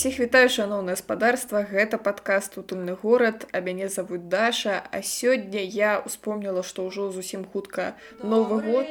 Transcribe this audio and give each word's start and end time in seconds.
Усіх 0.00 0.18
вітаю 0.20 0.48
шаноўна 0.48 0.94
гаспадарства 0.96 1.60
гэта 1.70 1.98
падкаст 2.04 2.54
утульны 2.60 2.94
горад 3.02 3.44
а 3.52 3.60
мяне 3.66 3.88
завуць 3.92 4.22
даша. 4.32 4.80
А 4.96 5.02
сёння 5.04 5.60
я 5.60 5.90
успомніла 6.00 6.62
што 6.64 6.88
ўжо 6.88 7.12
зусім 7.12 7.44
хутка 7.44 7.92
новы 8.24 8.64
год. 8.64 8.88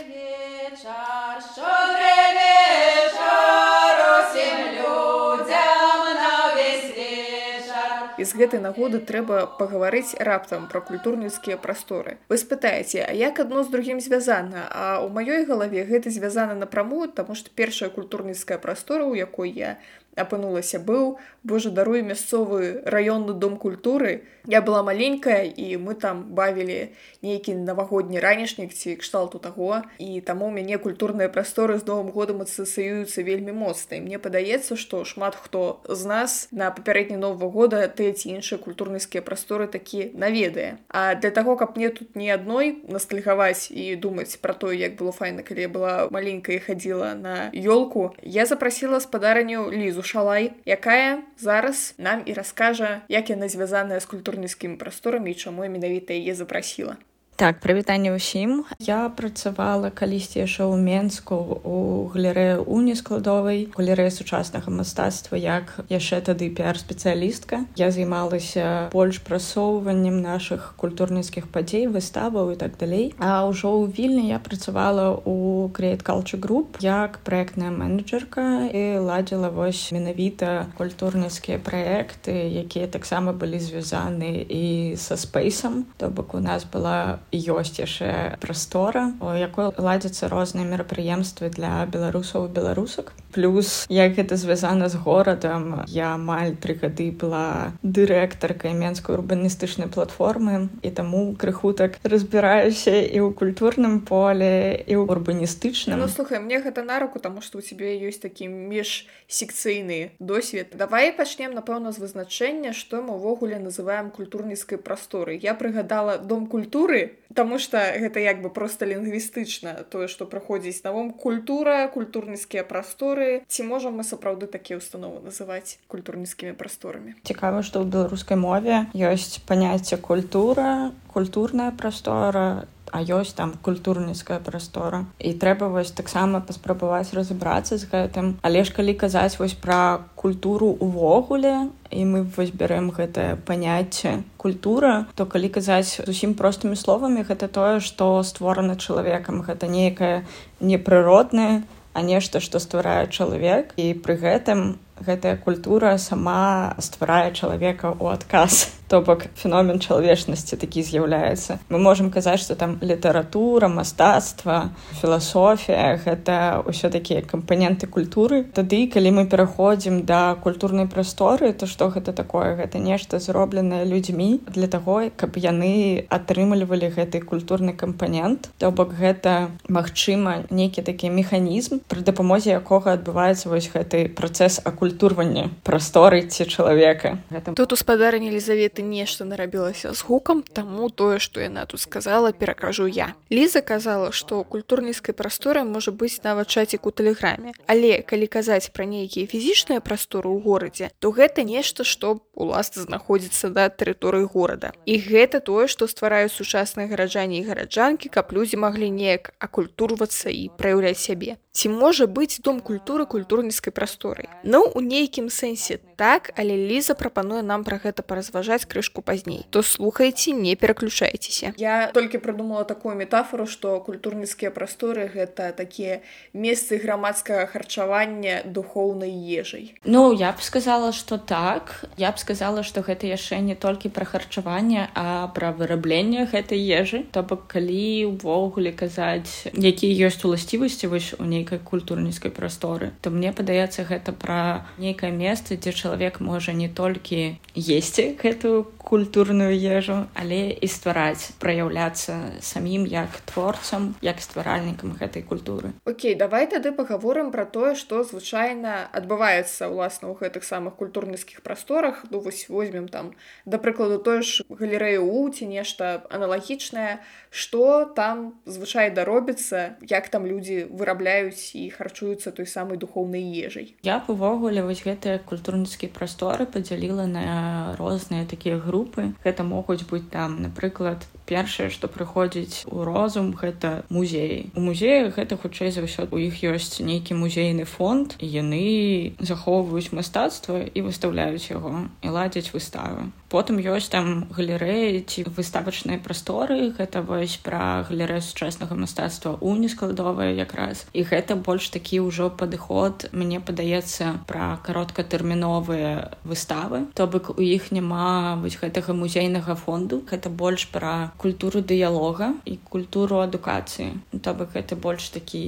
і 8.20 8.26
з 8.27 8.35
гэтай 8.35 8.59
нагоды 8.59 8.99
трэба 8.99 9.48
пагаварыць 9.57 10.20
раптам 10.20 10.67
пра 10.67 10.84
культурніцкія 10.84 11.55
прасторы. 11.55 12.17
Вы 12.27 12.35
спытаеце 12.35 13.07
а 13.07 13.16
як 13.16 13.39
адно 13.39 13.63
з 13.63 13.71
другім 13.71 14.03
звязана? 14.03 14.67
А 14.70 14.99
ў 14.99 15.07
маёй 15.07 15.48
галаве 15.48 15.88
гэта 15.88 16.12
звязана 16.12 16.53
напрамую 16.59 17.07
таму 17.07 17.34
што 17.39 17.48
першая 17.55 17.89
культурніцкая 17.89 18.59
прастора 18.59 19.07
у 19.07 19.16
якой 19.16 19.55
я 19.55 19.80
апынулася. 20.16 20.80
Быў 20.80 21.18
божа 21.44 21.70
даруй 21.72 22.02
мясцовы 22.02 22.81
раённы 22.86 23.34
дом 23.34 23.58
культуры. 23.58 24.23
Я 24.45 24.62
была 24.62 24.84
маленькая 24.84 25.45
і 25.45 25.77
мы 25.77 25.94
там 25.95 26.34
бавілі 26.34 26.90
нейкі 27.22 27.55
навагодні 27.55 28.20
ранішнік 28.20 28.73
ці 28.73 28.95
кшталту 28.95 29.40
таго. 29.40 29.81
І 30.00 30.22
таму 30.22 30.48
у 30.48 30.52
мяне 30.52 30.77
культурныя 30.77 31.30
прасторы 31.30 31.77
з 31.80 31.86
новым 31.86 32.12
годам 32.12 32.41
асацыююцца 32.41 33.23
вельмі 33.23 33.52
моцна. 33.52 34.00
Мне 34.00 34.20
падаецца 34.20 34.76
што 34.76 35.05
шмат 35.05 35.36
хто 35.36 35.81
з 35.88 36.05
нас 36.05 36.48
на 36.52 36.72
папярэдні 36.72 37.17
нового 37.17 37.50
года 37.50 37.88
тыя 37.88 38.12
ці 38.14 38.36
іншыя 38.36 38.59
культурніцкія 38.59 39.22
прасторы 39.22 39.67
такі 39.67 40.11
наведае. 40.14 40.80
А 40.89 41.16
для 41.16 41.31
таго 41.31 41.55
каб 41.55 41.78
мне 41.78 41.89
тут 41.89 42.16
не 42.16 42.31
адной 42.31 42.83
настальгаваць 42.88 43.72
і 43.72 43.95
думаць 43.95 44.36
пра 44.42 44.53
тое 44.53 44.76
як 44.76 44.95
было 45.00 45.11
файна 45.11 45.44
калі 45.44 45.61
я 45.61 45.70
была 45.70 45.94
маленькая 46.09 46.59
хадзіла 46.59 47.14
на 47.16 47.52
ёлку 47.53 48.16
я 48.23 48.45
запрасіла 48.45 49.00
спадарню 49.00 49.70
лізу 49.72 49.98
шалай 50.05 50.52
якая 50.66 51.23
зараз 51.38 51.95
нам 51.97 52.22
і 52.25 52.33
раскажа 52.33 53.02
як 53.09 53.30
яна 53.30 53.50
звязаная 53.50 54.00
з 54.00 54.05
культурніцкімі 54.05 54.75
прасторамі 54.75 55.33
чаму 55.33 55.67
менавіта 55.69 56.14
яе 56.14 56.36
запрасіла 56.36 56.97
Так 57.40 57.62
прывітанне 57.64 58.12
ўсім. 58.12 58.68
Я 58.84 59.08
працавала 59.16 59.88
калісьці 59.95 60.44
яшчэ 60.44 60.68
ў 60.68 60.76
Мску 61.08 61.40
у 61.64 62.12
галерэ 62.12 62.59
уні 62.59 63.00
складовай 63.00 63.72
галерэ 63.72 64.12
сучаснага 64.12 64.68
мастацтва 64.68 65.40
як 65.40 65.72
яшчэ 65.88 66.20
тады 66.20 66.52
піар-спецыялістка. 66.52 67.64
Я 67.80 67.95
займалася 67.95 68.92
больш 68.92 69.23
прасоўваннем 69.23 70.20
нашых 70.20 70.76
культурніцкіх 70.76 71.48
падзей, 71.48 71.88
выставаў 71.88 72.52
і 72.52 72.60
так 72.60 72.76
далей. 72.76 73.16
А 73.23 73.48
ўжо 73.48 73.72
ў 73.72 73.88
вільні 73.88 74.36
я 74.36 74.44
працавала 74.44 75.16
у 75.23 75.72
Create 75.72 76.04
Culture 76.04 76.44
Group 76.44 76.84
як 76.84 77.23
праектная 77.23 77.72
менеджерка 77.72 78.67
і 78.67 79.00
ладзіла 79.00 79.48
вось 79.48 79.95
менавіта 79.95 80.67
культурніцкія 80.76 81.64
праекты, 81.64 82.36
якія 82.52 82.92
таксама 82.92 83.32
былі 83.32 83.64
звязаны 83.64 84.44
і 84.44 85.00
са 85.00 85.16
спейсам. 85.16 85.88
То 85.95 86.12
бок 86.12 86.36
у 86.36 86.44
нас 86.44 86.67
была 86.67 87.23
ёсць 87.31 87.80
яшчэ 87.80 88.38
прастора 88.41 89.13
у 89.22 89.33
якой 89.38 89.72
ладзяцца 89.77 90.30
розныя 90.30 90.66
мерапрыемствы 90.66 91.49
для 91.49 91.86
беларусаў 91.86 92.49
беларусак. 92.49 93.13
Плюс 93.31 93.86
як 93.89 94.17
гэта 94.17 94.36
звязана 94.36 94.89
з 94.89 94.97
горадам 94.97 95.86
я 95.88 96.16
амаль 96.17 96.58
тры 96.58 96.73
гады 96.73 97.11
была 97.11 97.73
дырэктаркай 97.83 98.73
менскай 98.73 99.16
урбаністычнай 99.16 99.88
платформы 99.88 100.69
і 100.81 100.89
таму 100.89 101.36
крыху 101.38 101.73
так 101.73 102.02
разбіраюся 102.03 102.97
і 103.05 103.21
ў 103.21 103.33
культурным 103.38 104.02
поле 104.02 104.81
і 104.81 104.98
ў 104.98 105.05
урбаністычным. 105.05 105.99
Ну, 105.99 106.08
слухай 106.08 106.42
мне 106.42 106.58
гэта 106.58 106.81
на 106.81 106.99
руку 106.99 107.20
таму 107.20 107.42
што 107.45 107.59
у 107.59 107.61
цябе 107.61 107.93
ёсць 108.02 108.21
такі 108.21 108.49
міжсекцыйны 108.49 110.17
досвед. 110.17 110.73
Давай 110.73 111.14
пачнем 111.14 111.54
напэўна 111.54 111.93
з 111.93 112.02
вызначэння 112.02 112.73
што 112.73 113.05
мы 113.05 113.14
ўвогуле 113.21 113.61
называем 113.61 114.09
культурніцкай 114.09 114.81
прасторы 114.81 115.37
я 115.37 115.54
прыгадала 115.54 116.17
дом 116.17 116.48
культуры 116.48 117.18
Таму 117.36 117.60
што 117.62 117.78
гэта 117.78 118.20
як 118.20 118.42
бы 118.42 118.50
проста 118.50 118.90
лінгвістычна 118.90 119.86
тое, 119.94 120.08
што 120.10 120.26
праходзіць 120.26 120.82
навом 120.84 121.12
культура, 121.14 121.86
культурніцкія 121.94 122.66
прасторы. 122.66 123.45
Ці 123.48 123.70
можам 123.70 124.02
мы 124.02 124.04
сапраўды 124.04 124.50
такія 124.50 124.82
ўстановы 124.82 125.22
называць 125.22 125.78
культурніцкімі 125.88 126.58
прасторамі. 126.58 127.14
Цікава, 127.23 127.62
што 127.62 127.86
ў 127.86 127.90
беларускай 127.94 128.38
мове 128.38 128.90
ёсць 128.98 129.38
паняцце 129.45 130.01
культура, 130.01 130.92
культурная 131.13 131.69
прастора, 131.69 132.66
а 132.92 133.01
ёсць 133.01 133.36
там 133.38 133.56
культурніцкая 133.62 134.39
прастора 134.39 135.06
і 135.19 135.33
трэба 135.33 135.69
вось 135.69 135.92
таксама 135.92 136.42
паспрабаваць 136.42 137.13
разабрацца 137.13 137.77
з 137.77 137.89
гэтым 137.89 138.38
але 138.42 138.63
ж 138.63 138.74
калі 138.75 138.94
казаць 138.94 139.39
вось 139.39 139.54
пра 139.54 140.06
культуру 140.16 140.74
увогуле 140.80 141.69
і 141.89 142.06
мы 142.06 142.22
вось 142.24 142.54
бярэм 142.54 142.92
гэтае 142.94 143.36
паняцце 143.45 144.22
культура 144.38 145.07
то 145.16 145.25
калі 145.25 145.50
казаць 145.50 146.01
зусім 146.06 146.33
простымі 146.33 146.75
словамі 146.75 147.25
гэта 147.25 147.48
тое 147.48 147.80
што 147.80 148.24
створана 148.24 148.75
чалавекам. 148.75 149.42
Гэта 149.42 149.68
нейкае 149.68 150.25
непрыроднае 150.60 151.63
а 151.94 152.01
нешта 152.01 152.39
што 152.39 152.60
стварае 152.60 153.10
чалавек. 153.10 153.74
І 153.75 153.94
пры 153.94 154.16
гэтым 154.16 154.78
гэтая 155.00 155.38
культура 155.38 155.98
сама 155.98 156.75
стварае 156.80 157.33
чалавека 157.33 157.95
ў 157.98 158.13
адказ 158.13 158.79
то 158.89 159.01
бок 159.01 159.30
феномен 159.38 159.80
чалавечнасці 159.80 160.57
такі 160.57 160.81
з'яўляецца. 160.81 161.60
Мы 161.69 161.77
можемм 161.77 162.10
казаць 162.10 162.42
што 162.42 162.56
там 162.57 162.80
літаратура 162.81 163.69
мастацтва 163.69 164.74
філасофія 164.98 166.01
гэта 166.01 166.66
ўсё 166.66 166.89
такія 166.89 167.22
кампаненты 167.22 167.86
культуры. 167.86 168.50
Тады 168.50 168.89
калі 168.89 169.22
мы 169.22 169.24
пераходзім 169.30 170.04
да 170.10 170.33
культурнай 170.42 170.89
прасторы 170.89 171.54
то 171.54 171.69
што 171.69 171.94
гэта 171.94 172.18
такое? 172.18 172.57
Гэта 172.57 172.81
нешта 172.81 173.19
зробленае 173.22 173.86
людзьмі 173.86 174.42
для 174.50 174.66
таго 174.68 175.13
каб 175.16 175.38
яны 175.38 176.10
атрымлівалі 176.10 176.89
гэты 176.89 177.22
культурны 177.22 177.78
кампанент. 177.78 178.50
То 178.57 178.72
бок 178.74 178.98
гэта 178.98 179.54
магчыма 179.69 180.50
нейкі 180.50 180.81
такі 180.81 181.13
механізм 181.13 181.86
пры 181.86 182.01
дапамозе 182.01 182.57
якога 182.57 182.98
адбываецца 182.98 183.54
вось 183.54 183.69
гэты 183.69 184.10
працэс 184.10 184.66
акультурвання 184.66 185.54
прасторы 185.62 186.25
ці 186.25 186.50
чалавека. 186.50 187.22
Тут 187.54 187.74
у 187.74 187.78
спадарні 187.78 188.33
елізаветы 188.33 188.79
гэта 188.80 188.88
нешта 188.88 189.25
нарабілася 189.25 189.94
з 189.94 190.01
гукам 190.07 190.44
таму 190.44 190.90
тое 190.90 191.19
што 191.19 191.42
яна 191.42 191.66
тут 191.66 191.81
сказала 191.81 192.31
перакажу 192.31 192.88
я. 192.88 193.13
Ліза 193.31 193.62
казала 193.62 194.12
што 194.12 194.44
культурніцкай 194.44 195.13
прасторы 195.13 195.63
можа 195.63 195.92
быць 195.92 196.24
нават 196.24 196.48
чацік 196.48 196.88
у 196.88 196.92
тэлеграме 196.92 197.51
але 197.68 198.01
калі 198.01 198.28
казаць 198.28 198.72
пра 198.72 198.86
нейкія 198.86 199.28
фізічныя 199.28 199.84
прасторы 199.84 200.31
ў 200.31 200.40
горадзе 200.40 200.92
то 201.00 201.12
гэта 201.12 201.44
нешта 201.44 201.84
што 201.84 202.24
уласна 202.34 202.84
знаходзіцца 202.88 203.51
да 203.51 203.68
тэрыторыі 203.68 204.31
горада. 204.31 204.72
І 204.86 204.96
гэта 204.96 205.44
тое 205.44 205.68
што 205.68 205.88
ствараюць 205.88 206.31
сучасныя 206.31 206.88
гараджане 206.88 207.44
і 207.44 207.48
гараджанкі 207.51 208.07
каб 208.10 208.31
людзі 208.31 208.63
маглі 208.63 208.90
неяк 208.90 209.36
акультурвацца 209.40 210.31
і 210.31 210.48
праяўляць 210.56 211.04
сябе. 211.04 211.36
Ці 211.51 211.68
можа 211.75 212.07
быць 212.07 212.40
дом 212.40 212.63
культуры 212.63 213.06
культурніцкай 213.06 213.75
прасторы 213.75 214.31
ну 214.44 214.63
у 214.63 214.80
нейкім 214.80 215.28
сэнсе 215.28 215.81
так 216.00 216.31
але 216.40 216.56
ліза 216.56 216.96
прапануе 216.96 217.44
нам 217.44 217.68
пра 217.68 217.81
гэта 217.84 218.06
паразважаць 218.06 218.69
крышку 218.69 219.01
пазней 219.01 219.45
то 219.50 219.63
слухайце 219.65 220.31
не 220.31 220.56
пераключайцеся 220.56 221.53
я 221.57 221.89
толькі 221.94 222.21
прыдумала 222.21 222.63
такую 222.63 222.95
метафору 222.95 223.50
што 223.50 223.80
культурніцкія 223.81 224.53
прасторы 224.53 225.09
гэта 225.09 225.51
такія 225.57 226.01
месцы 226.33 226.77
грамадскага 226.77 227.50
харчавання 227.50 228.41
духоўнай 228.45 229.12
ежай 229.12 229.74
Ну 229.83 230.13
я 230.13 230.31
б 230.31 230.41
сказала 230.41 230.91
что 230.91 231.18
так. 231.18 231.86
Я 231.98 232.12
б 232.12 232.18
сказала 232.18 232.63
что 232.63 232.81
гэта 232.81 233.07
яшчэ 233.07 233.39
не 233.42 233.56
толькі 233.56 233.89
пра 233.89 234.06
харчаванне 234.06 234.89
а 234.94 235.27
пра 235.33 235.51
вырабленне 235.51 236.25
гэтай 236.30 236.60
ежы 236.60 237.04
то 237.12 237.24
бок 237.24 237.48
калі 237.48 238.06
увогуле 238.06 238.72
казаць 238.72 239.50
якія 239.54 240.07
ёсць 240.07 240.24
уласцівасці 240.25 240.88
вось 240.88 241.13
у 241.18 241.25
нейкай 241.25 241.60
культурніцкай 241.60 242.31
прасторы 242.31 242.92
то 243.01 243.10
мне 243.10 243.31
падаецца 243.33 243.88
гэта 243.89 244.12
пра 244.13 244.68
нейкае 244.77 245.12
месца 245.12 245.56
дзе 245.56 245.74
чалавек 245.74 246.19
можа 246.19 246.54
не 246.54 246.69
толькі 246.69 247.39
есці 247.56 248.15
гэтую 248.22 248.59
культурную 248.64 249.54
ежу 249.54 250.08
але 250.14 250.52
і 250.52 250.68
ствараць 250.68 251.32
праяўляцца 251.40 252.40
самім 252.42 252.86
як 252.90 253.22
творцам 253.30 253.96
як 254.02 254.22
стваральнікам 254.22 254.96
гэтай 255.00 255.24
культуры. 255.24 255.74
Окей 255.86 256.16
давай 256.16 256.48
тады 256.48 256.72
паговорым 256.72 257.32
пра 257.32 257.46
тое 257.46 257.76
што 257.76 258.04
звычайна 258.04 258.90
адбываецца 258.92 259.70
ўласна 259.70 260.10
ў 260.10 260.16
гэтых 260.20 260.44
самых 260.44 260.76
культурніцкіх 260.76 261.42
прасторах. 261.42 262.06
Ну 262.10 262.20
вось 262.20 262.50
возьмем 262.50 262.88
там 262.88 263.14
да 263.46 263.58
прыкладу 263.58 264.00
тое 264.00 264.22
ж 264.22 264.44
галерэю 264.50 265.06
у 265.06 265.30
ці 265.30 265.46
нешта 265.46 266.04
аналагічнае. 266.10 267.00
Што 267.30 267.86
там 267.86 268.42
звычайна 268.46 269.06
робіцца 269.06 269.78
як 269.86 270.10
там 270.10 270.26
людзі 270.26 270.66
вырабляюць 270.72 271.54
і 271.54 271.70
харчуюцца 271.70 272.32
той 272.32 272.48
самай 272.50 272.78
духоўнай 272.78 273.22
ежай? 273.22 273.76
Я 273.84 274.02
увогуле 274.08 274.64
вось 274.66 274.82
гэтыя 274.82 275.22
культурніцкія 275.22 275.94
прасторы 275.94 276.50
падзяліла 276.50 277.06
на 277.06 277.76
розныя 277.78 278.26
такія 278.26 278.49
групы 278.57 278.60
групы 278.66 279.13
гэта 279.24 279.44
могуць 279.44 279.84
быць 279.92 280.07
там 280.12 280.42
напрыклад 280.42 281.07
першае 281.30 281.70
што 281.70 281.88
прыходзіць 281.88 282.66
у 282.74 282.84
розум 282.88 283.31
гэта 283.38 283.86
музеі. 283.94 284.50
У 284.58 284.66
музеях 284.66 285.16
гэта 285.22 285.38
хутчэй 285.38 285.70
за 285.72 285.86
ўсё 285.86 286.10
у 286.10 286.18
іх 286.18 286.42
ёсць 286.42 286.81
нейкі 286.81 287.20
музейны 287.22 287.70
фонд 287.70 288.18
яны 288.18 289.14
захоўваюць 289.22 289.94
мастацтва 289.94 290.66
і 290.74 290.80
выставляюць 290.90 291.54
яго 291.54 291.86
і 292.02 292.10
ладзяць 292.10 292.50
выставы. 292.54 293.14
Потым 293.30 293.62
ёсць 293.62 293.94
там 293.94 294.26
галерэі 294.34 295.06
ці 295.06 295.30
выставачныя 295.30 296.02
прасторы 296.02 296.74
гэта 296.74 297.06
вось 297.06 297.38
пра 297.38 297.86
галерэ 297.86 298.22
сучаснага 298.25 298.74
мастацтва 298.74 299.38
у 299.38 299.54
нескладовая 299.54 300.34
якраз. 300.34 300.90
І 300.98 301.06
гэта 301.06 301.38
больш 301.38 301.70
такі 301.70 302.02
ўжо 302.10 302.34
падыход. 302.34 303.06
Мне 303.14 303.38
падаецца 303.38 304.25
пра 304.25 304.58
кароткатэрміновыя 304.66 306.18
выставы. 306.25 306.90
То 306.98 307.06
бок 307.06 307.38
у 307.38 307.42
іх 307.46 307.70
няма 307.70 308.42
вось 308.42 308.58
гэтага 308.58 308.98
музейнага 308.98 309.54
фонду. 309.54 310.02
Гэта 310.10 310.34
больш 310.34 310.66
пра 310.74 311.14
культуру 311.21 311.62
дыялога 311.71 312.31
і 312.51 312.56
культуру 312.74 313.19
адукацыі 313.25 313.89
то 314.24 314.33
бок 314.39 314.56
гэта 314.56 314.80
больш 314.86 315.10
такі 315.16 315.42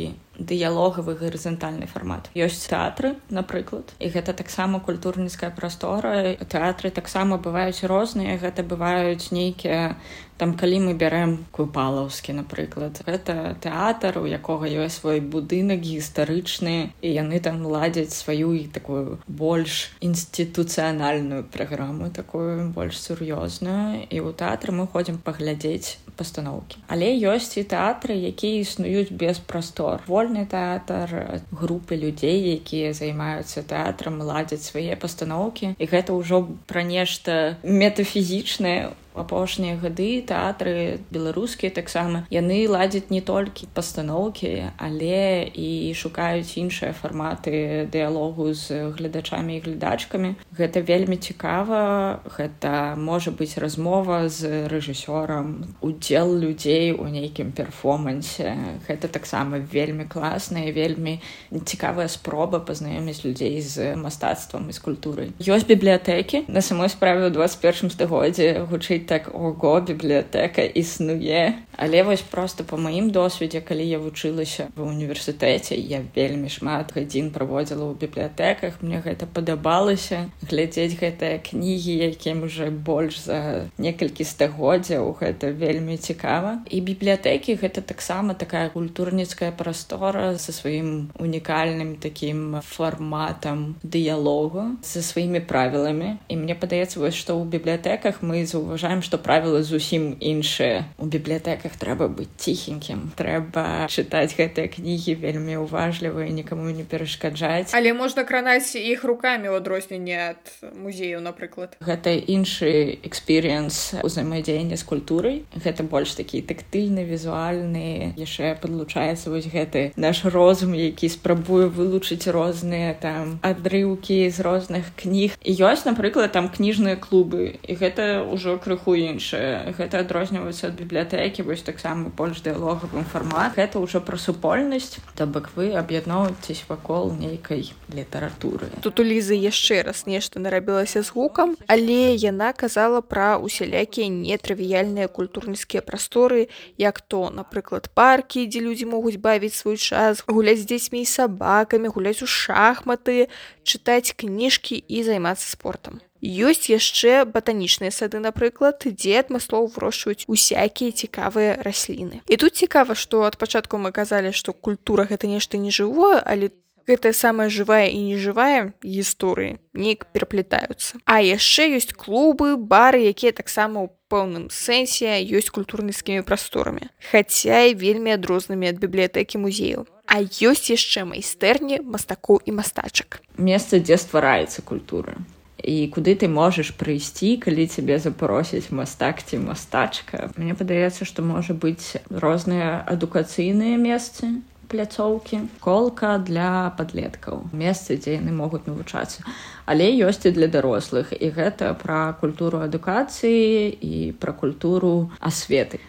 дыялогавы 0.47 1.15
гарызантальны 1.19 1.87
фармат. 1.87 2.29
Ёсць 2.35 2.65
тэатры 2.67 3.15
напрыклад 3.29 3.93
і 3.99 4.09
гэта 4.09 4.33
таксама 4.33 4.79
культурніцкая 4.79 5.51
прастора. 5.51 6.35
Тэатры 6.41 6.91
таксама 6.91 7.37
бываюць 7.37 7.83
розныя. 7.85 8.37
Гэта 8.41 8.63
бываюць 8.63 9.31
нейкія 9.31 9.95
там 10.41 10.55
калі 10.57 10.77
мы 10.81 10.93
бярэм 10.97 11.45
купалаўскі 11.53 12.33
напрыклад. 12.33 12.97
Гэта 13.05 13.53
тэатр 13.61 14.17
у 14.17 14.25
якога 14.25 14.65
ёсць 14.65 14.97
свой 14.97 15.21
будынак 15.21 15.85
гістарычны 15.85 16.97
і 16.97 17.09
яны 17.13 17.37
там 17.45 17.61
ладзяць 17.61 18.17
сваю 18.17 18.57
і 18.57 18.65
такую 18.65 19.21
больш 19.29 19.93
інстытуцыянальную 20.01 21.45
праграму 21.45 22.09
такую 22.09 22.73
больш 22.73 22.97
сур'ёзную. 22.97 24.09
І 24.09 24.17
ў 24.17 24.33
тэатры 24.33 24.73
мы 24.73 24.89
ходзім 24.89 25.21
паглядзець 25.21 26.01
пастаноўкі. 26.17 26.81
Але 26.89 27.13
ёсць 27.21 27.61
і 27.61 27.65
тэатры 27.65 28.17
якія 28.17 28.65
існуюць 28.65 29.13
без 29.13 29.37
прастор 29.37 30.01
вольны 30.31 30.47
тэатр 30.47 31.43
групы 31.51 31.95
людзей 31.95 32.55
якія 32.55 32.93
займаюцца 32.93 33.67
тэатрам 33.67 34.21
ладзяць 34.23 34.63
свае 34.63 34.95
пастаноўкі. 34.95 35.75
І 35.75 35.85
гэта 35.85 36.15
ўжо 36.15 36.47
пра 36.67 36.83
нешта 36.83 37.59
метафізічнае 37.63 38.95
апошнія 39.15 39.77
гады 39.81 40.21
тэатры 40.21 40.99
беларускія 41.11 41.71
таксама 41.71 42.25
яны 42.29 42.67
ладзяць 42.67 43.09
не 43.09 43.21
толькі 43.21 43.67
пастаноўкі 43.73 44.71
але 44.77 45.47
і 45.51 45.93
шукаюць 45.95 46.57
іншыя 46.57 46.93
фарматы 46.93 47.87
дыялогу 47.91 48.53
з 48.53 48.93
гледачамі 48.97 49.57
і 49.57 49.63
глядачкамі 49.65 50.35
гэта 50.57 50.81
вельмі 50.81 51.17
цікава 51.17 52.21
гэта 52.37 52.95
можа 52.95 53.31
быць 53.31 53.57
размова 53.57 54.27
з 54.29 54.67
рэжысёрам 54.71 55.75
удзел 55.81 56.35
людзей 56.37 56.91
у 56.93 57.07
нейкім 57.07 57.51
перформансе. 57.51 58.55
Гэта 58.87 59.07
таксама 59.07 59.59
вельмі 59.59 60.05
класная 60.05 60.71
вельмі 60.71 61.19
цікавая 61.51 62.07
спроба 62.07 62.59
пазнаёміць 62.59 63.25
людзей 63.25 63.61
з 63.61 63.95
мастацтвам 63.95 64.69
і 64.69 64.73
з 64.73 64.79
культурай. 64.79 65.31
Ёсць 65.39 65.67
бібліятэкі. 65.67 66.45
На 66.47 66.61
самой 66.61 66.89
справе 66.89 67.27
ў 67.27 67.31
21 67.31 67.89
стагоддзе 67.91 68.65
гучэй 69.01 69.07
так 69.07 69.33
ого 69.33 69.81
бібліятэка 69.81 70.61
існуе 70.61 71.53
але 71.77 72.03
вось 72.03 72.21
просто 72.21 72.63
по 72.63 72.77
маім 72.77 73.09
досведзе 73.09 73.61
калі 73.61 73.81
я 73.87 73.99
вучылася 73.99 74.69
ва 74.75 74.85
універсітэце 74.85 75.75
я 75.75 76.01
вельмі 76.15 76.49
шмат 76.49 76.93
гадзін 76.93 77.31
праводзіла 77.31 77.89
ў 77.89 77.97
бібліятэках 77.97 78.81
мне 78.81 79.01
гэта 79.01 79.25
падабалася. 79.25 80.29
Глядзець 80.45 80.99
гэтыя 80.99 81.39
кнігі 81.41 81.95
якім 82.11 82.43
уже 82.43 82.69
больш 82.69 83.25
за 83.25 83.69
некалькі 83.77 84.23
стагоддзяў 84.27 85.09
гэта 85.17 85.51
вельмі 85.51 85.97
цікава. 85.97 86.61
І 86.69 86.81
бібліятэкі 86.81 87.55
гэта 87.55 87.81
таксама 87.81 88.33
такая 88.33 88.69
культурніцкая 88.69 89.51
прастора 89.51 90.37
со 90.37 90.51
сваім 90.51 91.09
унікальным 91.17 91.95
таким 91.97 92.61
фарматам 92.61 93.75
дыялогу 93.81 94.77
со 94.83 95.01
сваімі 95.01 95.39
правіламі. 95.39 96.19
І 96.27 96.37
мне 96.37 96.53
падаецца 96.53 96.99
вось 96.99 97.15
што 97.15 97.39
ў 97.39 97.47
бібліятэках 97.47 98.21
мы 98.21 98.45
заўважаем 98.45 98.90
заўважаем 98.91 99.01
што 99.01 99.17
правілы 99.17 99.63
зусім 99.63 100.17
іншыя 100.19 100.85
у 100.99 101.05
бібліятэках 101.05 101.75
трэба 101.79 102.07
быць 102.11 102.27
ціхенькім 102.37 103.15
трэба 103.15 103.87
чытаць 103.87 104.35
гэтыя 104.35 104.67
кнігі 104.67 105.15
вельмі 105.15 105.63
ўважлівыя 105.63 106.27
нікому 106.27 106.67
не 106.75 106.83
перашкаджаць 106.83 107.71
але 107.73 107.93
можна 107.93 108.23
кранаць 108.27 108.75
іх 108.75 109.03
руками 109.07 109.47
ў 109.47 109.63
адрозненне 109.63 110.35
ад 110.35 110.43
музею 110.75 111.21
напрыклад 111.23 111.77
гэта 111.79 112.11
іншы 112.11 112.99
экспірыенс 113.07 114.03
узаемадзеяння 114.03 114.75
з 114.75 114.83
культурай 114.83 115.37
гэта 115.55 115.87
больш 115.87 116.15
такі 116.19 116.43
тактыльны 116.43 117.07
візуальны 117.07 118.11
яшчэ 118.19 118.59
падлучаецца 118.59 119.31
вось 119.31 119.47
гэты 119.47 119.95
наш 119.95 120.25
розум 120.25 120.75
які 120.75 121.07
спрабуе 121.07 121.71
вылучыць 121.71 122.27
розныя 122.27 122.91
там 122.99 123.39
адрыўкі 123.39 124.27
з 124.27 124.39
розных 124.43 124.91
кніг. 124.99 125.37
І 125.41 125.51
ёсць 125.61 125.85
напрыклад 125.85 126.31
там 126.31 126.49
кніжныя 126.49 126.97
клубы. 126.97 127.61
І 127.61 127.77
гэта 127.77 128.25
ўжо 128.25 128.57
крыху 128.57 128.80
крыху 128.81 128.95
іншае 128.95 129.73
гэта 129.77 130.01
адрозніваецца 130.01 130.67
ад 130.67 130.75
бібліятэкі 130.75 131.45
вось 131.45 131.61
таксама 131.61 132.09
больш 132.09 132.41
дыялогавым 132.41 133.05
фармат 133.05 133.55
гэта 133.55 133.79
ўжо 133.79 134.01
пра 134.01 134.17
супольнасць 134.17 134.97
то 135.15 135.25
бок 135.25 135.49
вы 135.55 135.73
аб'ядноўваецесь 135.77 136.65
вакол 136.67 137.13
нейкай 137.13 137.73
літаратуры. 137.93 138.69
Тут 138.81 138.99
у 138.99 139.03
лізы 139.03 139.35
яшчэ 139.37 139.83
раз 139.83 140.05
нешта 140.05 140.39
нарабілася 140.39 141.03
з 141.03 141.09
гукам 141.13 141.57
але 141.67 142.15
яна 142.15 142.53
казала 142.53 143.01
пра 143.01 143.37
усялякія 143.37 144.09
нетрывіяльныя 144.09 145.07
культурніцкія 145.07 145.81
прасторы 145.81 146.49
як 146.77 147.01
то 147.01 147.29
напрыклад 147.29 147.89
паркі 147.93 148.47
дзе 148.47 148.61
людзі 148.61 148.85
могуць 148.85 149.21
бавіць 149.21 149.53
свой 149.53 149.77
час 149.77 150.23
гуляць 150.27 150.61
з 150.61 150.65
дзецьмі 150.65 151.01
і 151.01 151.09
сабакамі 151.09 151.93
гуляць 151.93 152.21
у 152.21 152.27
шахматы 152.27 153.29
чытаць 153.63 154.13
кніжкі 154.17 154.81
і 154.87 155.03
займацца 155.03 155.45
спортом 155.45 156.01
ёсць 156.21 156.69
яшчэ 156.69 157.25
батанічныя 157.25 157.91
сады 157.91 158.21
напрыклад 158.21 158.85
дзе 158.85 159.25
адмыслоў 159.25 159.73
вырошчваюць 159.73 160.29
усякія 160.29 160.93
цікавыя 160.93 161.57
расліны. 161.65 162.21
І 162.29 162.37
тут 162.37 162.55
цікава 162.55 162.95
што 162.95 163.25
ад 163.25 163.37
пачатку 163.41 163.81
мы 163.81 163.91
казалі 163.91 164.31
што 164.31 164.53
культура 164.53 165.09
гэта 165.09 165.27
нешта 165.27 165.57
нежывое 165.57 166.21
але 166.21 166.53
гэтая 166.87 167.13
самая 167.13 167.49
жывая 167.49 167.89
і 167.89 167.99
нежывая 168.01 168.73
гісторыі 168.83 169.57
неяк 169.73 170.05
пераплетаюцца 170.13 171.01
а 171.05 171.21
яшчэ 171.21 171.77
ёсць 171.77 171.93
клубы 171.93 172.57
бары 172.57 173.05
якія 173.05 173.31
таксама 173.31 173.85
ў 173.85 173.89
пэўным 174.09 174.49
сэнсе 174.49 175.21
ёсць 175.21 175.53
культурніцкімі 175.53 176.25
прасторамі 176.25 176.89
хаця 177.11 177.69
і 177.69 177.77
вельмі 177.77 178.17
адрознымі 178.17 178.73
ад 178.73 178.81
бібліятэкі 178.81 179.41
музею 179.41 179.85
а 180.05 180.19
ёсць 180.21 180.73
яшчэ 180.73 181.05
майстэрні 181.07 181.79
мастакоў 181.87 182.41
і 182.43 182.51
мастачак. 182.59 183.21
Месца 183.37 183.79
дзе 183.79 183.95
ствараецца 183.95 184.65
культура 184.65 185.15
і 185.63 185.87
куды 185.93 186.15
ты 186.17 186.27
можаш 186.27 186.73
прыйсці 186.77 187.37
калі 187.41 187.67
цябе 187.67 187.99
запросяць 187.99 188.73
мастак 188.73 189.21
ці 189.23 189.41
мастачка. 189.45 190.29
Мне 190.37 190.53
падаецца 190.57 191.05
што 191.05 191.21
можа 191.25 191.53
быць 191.53 192.01
розныя 192.09 192.81
адукацыйныя 192.85 193.77
месцы 193.77 194.41
пляцоўкі 194.71 195.39
колка 195.59 196.15
для 196.17 196.71
падлеткаў 196.79 197.51
месцы 197.51 197.99
дзе 197.99 198.17
яны 198.17 198.31
могуць 198.31 198.63
навучацца. 198.65 199.27
Але 199.65 199.91
ёсць 200.07 200.25
і 200.25 200.35
для 200.35 200.47
дарослых. 200.47 201.11
І 201.11 201.31
гэта 201.35 201.75
пра 201.75 202.15
культуру 202.21 202.63
адукацыі 202.63 203.67
і 203.75 204.15
пра 204.19 204.31
культуру 204.31 205.11
асветы 205.19 205.83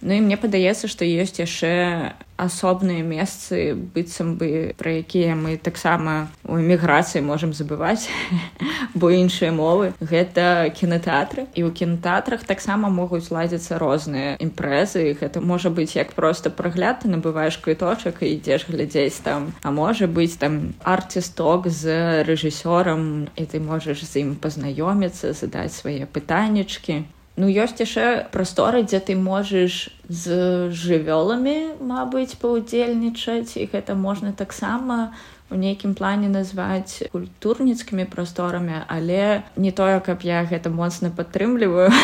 Ну 0.00 0.14
і 0.14 0.20
мне 0.22 0.36
падаецца, 0.38 0.86
што 0.86 1.02
ёсць 1.04 1.42
яшчэ 1.42 2.14
асобныя 2.38 3.02
месцы 3.02 3.74
быццам 3.74 4.38
бы 4.38 4.70
пра 4.78 5.02
якія 5.02 5.34
мы 5.34 5.58
таксама 5.58 6.30
у 6.46 6.54
эміграцыі 6.54 7.26
можемм 7.26 7.50
забываць 7.50 8.06
бо 8.94 9.10
іншыя 9.10 9.50
мовы. 9.50 9.90
Гэта 9.98 10.70
кінотэатры 10.70 11.50
і 11.58 11.66
ў 11.66 11.74
кінотэатрах 11.74 12.46
таксама 12.46 12.94
могуць 12.94 13.34
ладзіцца 13.34 13.82
розныя 13.82 14.38
імпрэзы. 14.38 15.18
Гэта 15.18 15.42
можа 15.42 15.74
быць 15.74 15.98
як 15.98 16.14
проста 16.14 16.54
прагляд 16.54 17.02
ты 17.02 17.10
набываеш 17.10 17.58
квіточак 17.58 18.22
і 18.22 18.38
ідзеш 18.38 18.70
глядзець 18.70 19.18
там. 19.26 19.50
А 19.66 19.74
можа 19.74 20.06
быць 20.06 20.38
там 20.38 20.78
арцісток 20.86 21.66
з 21.66 22.22
рэжысёрам 22.22 23.34
і 23.34 23.44
ты 23.50 23.58
можаш 23.58 24.06
з 24.06 24.22
ім 24.22 24.38
пазнаёміцца 24.38 25.34
задаць 25.34 25.74
свае 25.74 26.06
пытаннічкі 26.06 27.02
Ну 27.38 27.46
ёсць 27.46 27.78
яшчэ 27.78 28.26
прасторы, 28.34 28.82
дзе 28.82 28.98
ты 28.98 29.14
можаш 29.14 29.94
з 30.10 30.34
жывёламі, 30.74 31.78
мабыць, 31.78 32.34
паўдзельнічаць 32.42 33.54
і 33.62 33.68
гэта 33.70 33.94
можна 33.94 34.32
таксама 34.34 35.14
у 35.46 35.54
нейкім 35.54 35.94
плане 35.94 36.26
назваць 36.26 37.06
культурніцкімі 37.14 38.10
прасторамі, 38.10 38.82
але 38.90 39.46
не 39.54 39.70
тое, 39.70 40.02
каб 40.02 40.26
я 40.26 40.42
гэта 40.50 40.66
моцна 40.66 41.14
падтрымліваю 41.14 41.94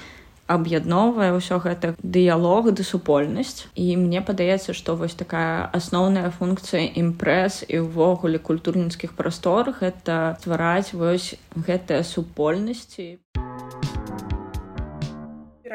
аб'ядноўвае 0.54 1.34
ўсё 1.34 1.58
гэта. 1.58 1.98
Дыялог 1.98 2.70
ды 2.70 2.86
супольнасць 2.86 3.66
і 3.74 3.98
мне 3.98 4.22
падаецца 4.22 4.78
што 4.78 4.94
вось 4.94 5.18
такая 5.18 5.66
асноўная 5.74 6.30
функцыя 6.30 6.86
імпрэс 7.02 7.66
і 7.66 7.82
ўвогуле 7.82 8.38
культурніцкіх 8.38 9.18
прасторах 9.18 9.82
это 9.82 10.38
ствараць 10.38 10.94
вось 10.94 11.34
гэтыя 11.58 12.06
супольнасці 12.06 13.18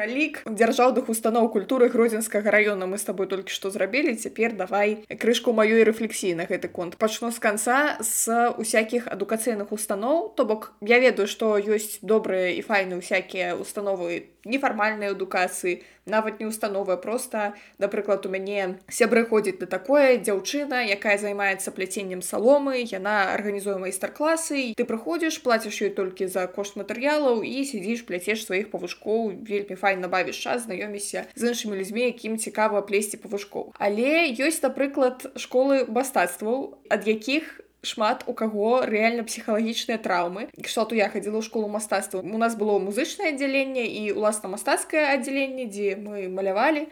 пералік 0.00 0.40
дзяржаўных 0.48 1.12
устаноў 1.12 1.50
культуры 1.52 1.90
гродзенскага 1.92 2.48
района. 2.50 2.86
Мы 2.88 2.96
с 2.96 3.04
тобой 3.04 3.26
толькі 3.28 3.52
што 3.52 3.68
зрабілі 3.68 4.16
цяпер 4.16 4.56
давай 4.56 5.04
крышку 5.20 5.52
маёй 5.52 5.84
рэфлексіі 5.84 6.40
на 6.40 6.48
гэты 6.48 6.72
конт. 6.72 6.96
Пачну 6.96 7.28
з 7.28 7.36
канца 7.36 8.00
з 8.00 8.48
усякіх 8.56 9.12
адукацыйных 9.12 9.68
устаноў 9.76 10.32
то 10.40 10.48
бок 10.48 10.72
я 10.80 11.04
ведаю 11.04 11.28
што 11.28 11.60
ёсць 11.60 12.00
добрыя 12.00 12.56
і 12.56 12.64
файны 12.64 12.96
усякія 12.96 13.60
установы 13.60 14.32
нефармальнай 14.44 15.10
адукацыі 15.12 15.82
нават 16.06 16.40
не 16.40 16.46
установы 16.46 16.96
просто 16.96 17.54
напрыклад 17.78 18.26
у 18.26 18.30
мяне 18.30 18.80
сябры 18.88 19.24
ходзіць 19.24 19.60
на 19.60 19.66
такое 19.66 20.18
дзяўчына 20.18 20.82
якая 20.96 21.16
займаецца 21.18 21.70
пляценнем 21.76 22.22
саломы 22.22 22.82
яна 22.82 23.32
арганізуе 23.36 23.78
майстар-класы 23.78 24.74
ты 24.76 24.84
прыходзіш 24.84 25.40
плаціш 25.46 25.82
ёй 25.86 25.92
толькі 25.94 26.26
за 26.26 26.46
кошт 26.46 26.76
матэрыялаў 26.80 27.44
і 27.46 27.64
сядзіш 27.64 28.04
пляцеш 28.08 28.44
сваіх 28.48 28.70
павушкоў 28.74 29.32
вельмі 29.46 29.76
файна 29.76 30.08
бавіш 30.08 30.36
час 30.36 30.66
знаёміся 30.66 31.26
з 31.34 31.52
іншымі 31.52 31.78
людзьмі 31.78 32.08
якім 32.10 32.38
цікава 32.38 32.82
плесці 32.82 33.20
павушкоў 33.22 33.72
але 33.78 34.32
ёсць 34.34 34.62
напрыклад 34.64 35.30
школы 35.36 35.84
мастацтваў 35.86 36.80
ад 36.88 37.06
якіх 37.06 37.60
шмат 37.82 38.24
у 38.26 38.34
каго 38.36 38.84
рэальна 38.84 39.24
псіхалагічныя 39.24 39.98
траўмы. 40.04 40.48
Кшталту 40.60 40.98
я 40.98 41.08
хадзіла 41.08 41.40
ў 41.40 41.44
школу 41.46 41.68
мастацтва. 41.72 42.20
У 42.20 42.40
нас 42.40 42.56
было 42.56 42.78
музычнае 42.78 43.32
аддзяленне 43.32 43.86
і 43.88 44.02
уласна 44.12 44.52
мастацкае 44.52 45.06
аддзяленне 45.16 45.70
дзе 45.72 45.96
мы 45.96 46.28
малявалі 46.28 46.86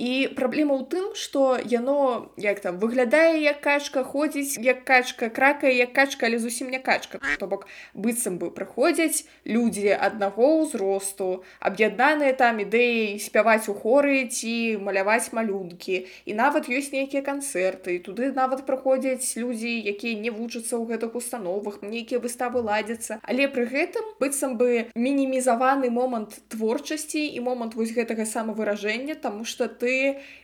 і 0.00 0.32
праблема 0.32 0.80
ў 0.80 0.88
тым 0.88 1.06
што 1.12 1.60
яно 1.60 2.32
як 2.40 2.64
там 2.64 2.80
выглядае 2.80 3.44
як 3.44 3.60
качка 3.60 4.00
ходзіць 4.00 4.56
як 4.64 4.80
качка 4.88 5.28
кракае 5.28 5.76
як 5.76 5.92
качка 5.92 6.24
але 6.24 6.38
зусім 6.40 6.72
не 6.72 6.80
качка. 6.80 7.20
То 7.38 7.46
бок 7.46 7.66
быццам 7.92 8.38
бы 8.40 8.48
прыходзяць 8.48 9.28
людзі 9.44 9.92
аднаго 9.92 10.64
ўзросту 10.64 11.44
аб'яднаныя 11.60 12.32
там 12.32 12.64
ідэі 12.64 13.20
спяваць 13.20 13.68
у 13.68 13.76
хоры 13.76 14.24
ці 14.32 14.80
маляваць 14.80 15.36
малюнкі. 15.36 16.08
І 16.24 16.32
нават 16.32 16.72
ёсць 16.72 16.96
нейкія 16.96 17.20
канцэрты 17.20 17.98
туды 18.00 18.32
нават 18.32 18.64
прыходзяць 18.64 19.36
людзі 19.36 19.68
якія 19.92 20.16
не 20.16 20.32
вучацца 20.32 20.80
ў 20.80 20.96
гэтых 20.96 21.20
установах 21.20 21.84
нейкія 21.84 22.24
выставы 22.24 22.64
ладзяцца. 22.64 23.20
Але 23.20 23.52
пры 23.52 23.68
гэтым 23.68 24.16
быццам 24.16 24.56
бы 24.56 24.88
мінімізаваны 24.96 25.92
момант 25.92 26.40
творчасці 26.48 27.20
і 27.20 27.44
момант 27.44 27.76
вось 27.76 27.92
гэтага 27.92 28.24
самавыражэння 28.24 29.20
тому 29.20 29.44
что 29.44 29.68
ты 29.68 29.89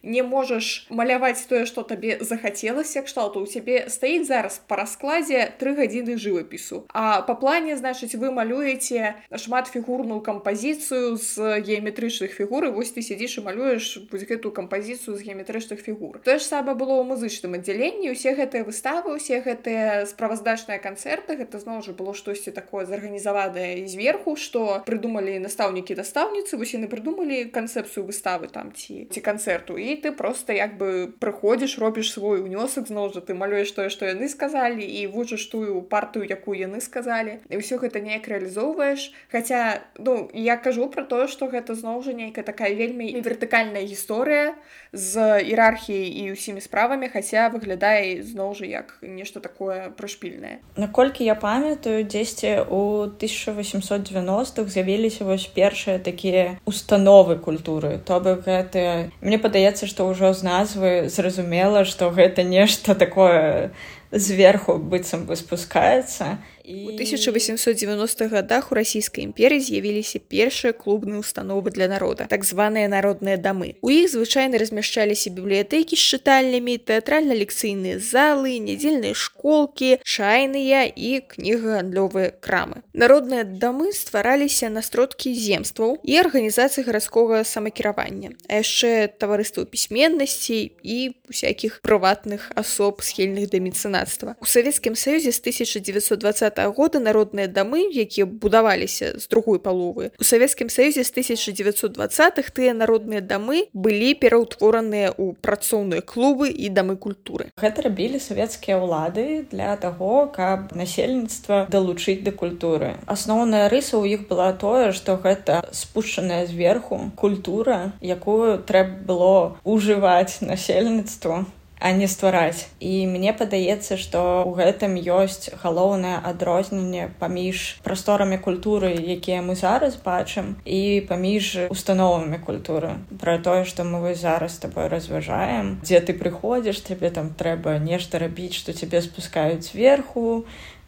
не 0.02 0.22
можаш 0.22 0.86
маляваць 0.90 1.42
тое 1.50 1.64
што 1.66 1.82
табе 1.82 2.18
захацелася 2.20 3.02
кшталту. 3.02 3.42
У 3.42 3.50
цябе 3.50 3.86
стаіць 3.90 4.28
зараз 4.28 4.60
па 4.68 4.78
раскладзе 4.80 5.50
тры 5.58 5.74
гадзіны 5.74 6.16
жывапісу. 6.16 6.84
А 6.94 7.22
па 7.26 7.34
плане 7.34 7.76
значыць 7.76 8.14
вы 8.14 8.30
малюеце 8.30 9.16
шмат 9.34 9.72
фігурную 9.72 10.20
кампазіцыю 10.20 11.16
з 11.16 11.60
геаметрычных 11.66 12.32
фігур 12.36 12.70
вось 12.70 12.94
ты 12.94 13.02
сядзіш 13.02 13.38
і 13.42 13.46
малюеш 13.50 13.90
вось 14.12 14.26
гэтую 14.28 14.52
кампазіцыю 14.52 15.18
з 15.18 15.20
геаметрычных 15.26 15.82
фігур. 15.82 16.22
Тое 16.22 16.38
ж 16.38 16.44
самае 16.46 16.78
было 16.78 17.00
ў 17.00 17.04
музычным 17.10 17.58
аддзяленні. 17.58 18.14
Усе 18.14 18.36
гэтыя 18.38 18.64
выставы 18.64 19.16
усе 19.16 19.40
гэтыя 19.40 20.06
справаздачныя 20.06 20.78
канцэрты 20.82 21.36
гэта 21.40 21.58
зноў 21.62 21.82
жа 21.86 21.92
было 21.96 22.14
штосьці 22.14 22.52
такое 22.52 22.84
зарганізаванае 22.86 23.86
зверху 23.88 24.36
што 24.36 24.82
прыдумалі 24.86 25.38
настаўнікі 25.42 25.96
настаўніцы 25.98 26.60
вось 26.60 26.74
яны 26.76 26.90
прыдумалі 26.92 27.46
канцэпцыю 27.54 28.06
выставы 28.06 28.50
там 28.52 28.72
ці 28.76 29.06
ці 29.10 29.20
канцэрту 29.36 29.76
і 29.76 30.00
ты 30.00 30.12
просто 30.12 30.52
як 30.56 30.80
бы 30.80 31.12
прыходзіш 31.20 31.76
робіш 31.78 32.12
свой 32.16 32.40
унёсак 32.40 32.88
зноў 32.88 33.12
жа 33.12 33.20
ты 33.20 33.36
малюеш 33.36 33.68
тое 33.76 33.92
што 33.92 34.08
яны 34.08 34.28
сказалі 34.32 34.80
і 34.80 35.06
вучыш 35.12 35.44
тую 35.52 35.84
партыю 35.84 36.24
якую 36.24 36.56
яны 36.56 36.80
сказалі 36.80 37.44
і 37.52 37.60
ўсё 37.60 37.76
гэта 37.76 38.00
неяк 38.00 38.24
рэалізоўваеш 38.32 39.12
Хаця 39.28 39.84
ну 40.00 40.30
я 40.32 40.56
кажу 40.56 40.88
про 40.88 41.04
тое 41.04 41.28
што 41.28 41.52
гэта 41.52 41.76
зноў 41.76 42.00
жа 42.00 42.16
нейкая 42.16 42.44
такая 42.48 42.72
вельмі 42.72 43.12
вертыкальная 43.20 43.84
гісторыя 43.84 44.56
з 44.96 45.44
іерархіяй 45.44 46.08
і 46.08 46.32
ўсімі 46.32 46.64
справамі 46.64 47.12
хаця 47.12 47.52
выглядае 47.52 48.24
зноў 48.24 48.56
жа 48.56 48.66
як 48.66 48.96
нешта 49.04 49.44
такое 49.44 49.92
прышпільнае. 49.92 50.64
Наколькі 50.80 51.28
я 51.28 51.36
памятаю 51.36 52.02
дзесьці 52.08 52.64
у 52.72 53.12
1890-х 53.20 54.66
з'явіліся 54.72 55.28
вось 55.28 55.46
першыя 55.46 56.00
такія 56.00 56.56
установы 56.64 57.36
культуры. 57.36 58.00
То 58.00 58.20
бок 58.24 58.48
гэта 58.48 59.12
мне 59.20 59.38
падаецца 59.38 59.84
што 59.84 60.08
ўжо 60.08 60.32
з 60.32 60.42
назвы 60.42 60.90
зразумела 61.12 61.84
што 61.84 62.10
гэта 62.10 62.42
нешта 62.42 62.96
такое 62.96 63.70
зверху 64.10 64.78
быццам 64.78 65.26
бы 65.28 65.36
спускаецца 65.36 66.38
У 66.68 66.90
1890-х 66.90 68.28
годах 68.28 68.72
у 68.72 68.74
расійскай 68.74 69.22
імперыі 69.22 69.62
з'явіліся 69.62 70.18
першыя 70.18 70.74
клубныя 70.74 71.22
установы 71.22 71.70
для 71.70 71.86
народа, 71.86 72.26
так 72.26 72.42
званыя 72.42 72.90
народныя 72.90 73.38
дамы. 73.38 73.78
У 73.86 73.90
іх 73.90 74.10
звычайна 74.10 74.58
размяшчаліся 74.58 75.30
бібліятэкі 75.30 75.94
з 75.94 76.02
чытальнямі, 76.02 76.82
тэатральна-лекцыйныя 76.82 78.02
залы, 78.02 78.58
нядзельныя 78.58 79.14
школкі, 79.14 80.02
чайныя 80.02 80.90
і 80.90 81.22
кнігагандлёвыя 81.22 82.34
крамы. 82.42 82.82
Народныя 82.90 83.46
дамы 83.46 83.94
ствараліся 83.94 84.66
на 84.66 84.82
сродкі 84.82 85.38
земстваў 85.38 86.02
і 86.02 86.18
арганізацыі 86.18 86.82
гарадскога 86.82 87.46
самакіравання, 87.46 88.34
а 88.50 88.58
яшчэ 88.58 89.06
таварыства 89.14 89.62
пісьменнасці 89.70 90.74
і 90.82 91.14
усякіх 91.30 91.78
прыватных 91.86 92.50
асоб 92.58 93.06
схільных 93.06 93.54
да 93.54 93.62
мецэнацтва. 93.62 94.34
У 94.42 94.46
савецкім 94.50 94.98
саюзе 94.98 95.30
з 95.30 95.38
1920 95.38 96.55
года 96.64 96.98
народныя 96.98 97.46
дамы 97.46 97.86
якія 97.92 98.26
будаваліся 98.26 99.18
з 99.20 99.28
другой 99.28 99.58
паловы. 99.58 100.10
У 100.20 100.24
савецкім 100.24 100.68
саюзе 100.72 101.04
з 101.04 101.10
1920х 101.12 102.50
тыя 102.50 102.72
народныя 102.72 103.20
дамы 103.20 103.68
былі 103.72 104.14
пераўтвораныя 104.16 105.12
ў 105.12 105.36
працоўныя 105.40 106.00
клубы 106.00 106.48
і 106.48 106.72
дамы 106.72 106.96
культуры. 106.96 107.52
Гэта 107.60 107.86
рабілі 107.86 108.18
савецкія 108.18 108.80
ўлады 108.80 109.46
для 109.50 109.76
таго 109.76 110.26
каб 110.32 110.72
насельніцтва 110.72 111.66
далучыць 111.70 112.24
да 112.24 112.32
культуры. 112.32 112.96
Асноўная 113.06 113.68
рыса 113.68 114.00
ў 114.00 114.16
іх 114.16 114.28
была 114.28 114.52
тое 114.56 114.92
што 114.96 115.20
гэта 115.20 115.62
спушчаная 115.72 116.46
зверху 116.46 117.12
культура 117.16 117.92
якую 118.00 118.58
трэба 118.64 118.94
было 119.06 119.36
ужываць 119.64 120.40
насельніцтву 120.40 121.44
а 121.86 121.92
не 121.92 122.08
ствараць. 122.08 122.66
І 122.80 123.06
мне 123.06 123.30
падаецца 123.30 123.94
што 123.94 124.42
ў 124.42 124.58
гэтым 124.58 124.98
ёсць 124.98 125.54
галоўнае 125.62 126.18
адрозненне 126.18 127.14
паміж 127.22 127.78
прасторамі 127.86 128.42
культуры 128.42 128.90
якія 128.90 129.38
мы 129.38 129.54
зараз 129.54 129.94
бачым 130.02 130.58
і 130.66 131.06
паміж 131.06 131.70
установамі 131.70 132.42
культуры. 132.42 132.98
Пра 133.22 133.38
тое 133.38 133.62
што 133.62 133.86
мы 133.86 134.02
вось 134.02 134.18
зараз 134.18 134.58
тобой 134.58 134.90
разважаем 134.90 135.78
дзе 135.86 136.02
ты 136.02 136.18
прыходзіш 136.18 136.82
тебе 136.82 137.14
там 137.14 137.30
трэба 137.30 137.78
нешта 137.78 138.18
рабіць 138.18 138.58
што 138.58 138.74
цябе 138.74 138.98
спускаюць 139.06 139.70
зверху 139.70 140.42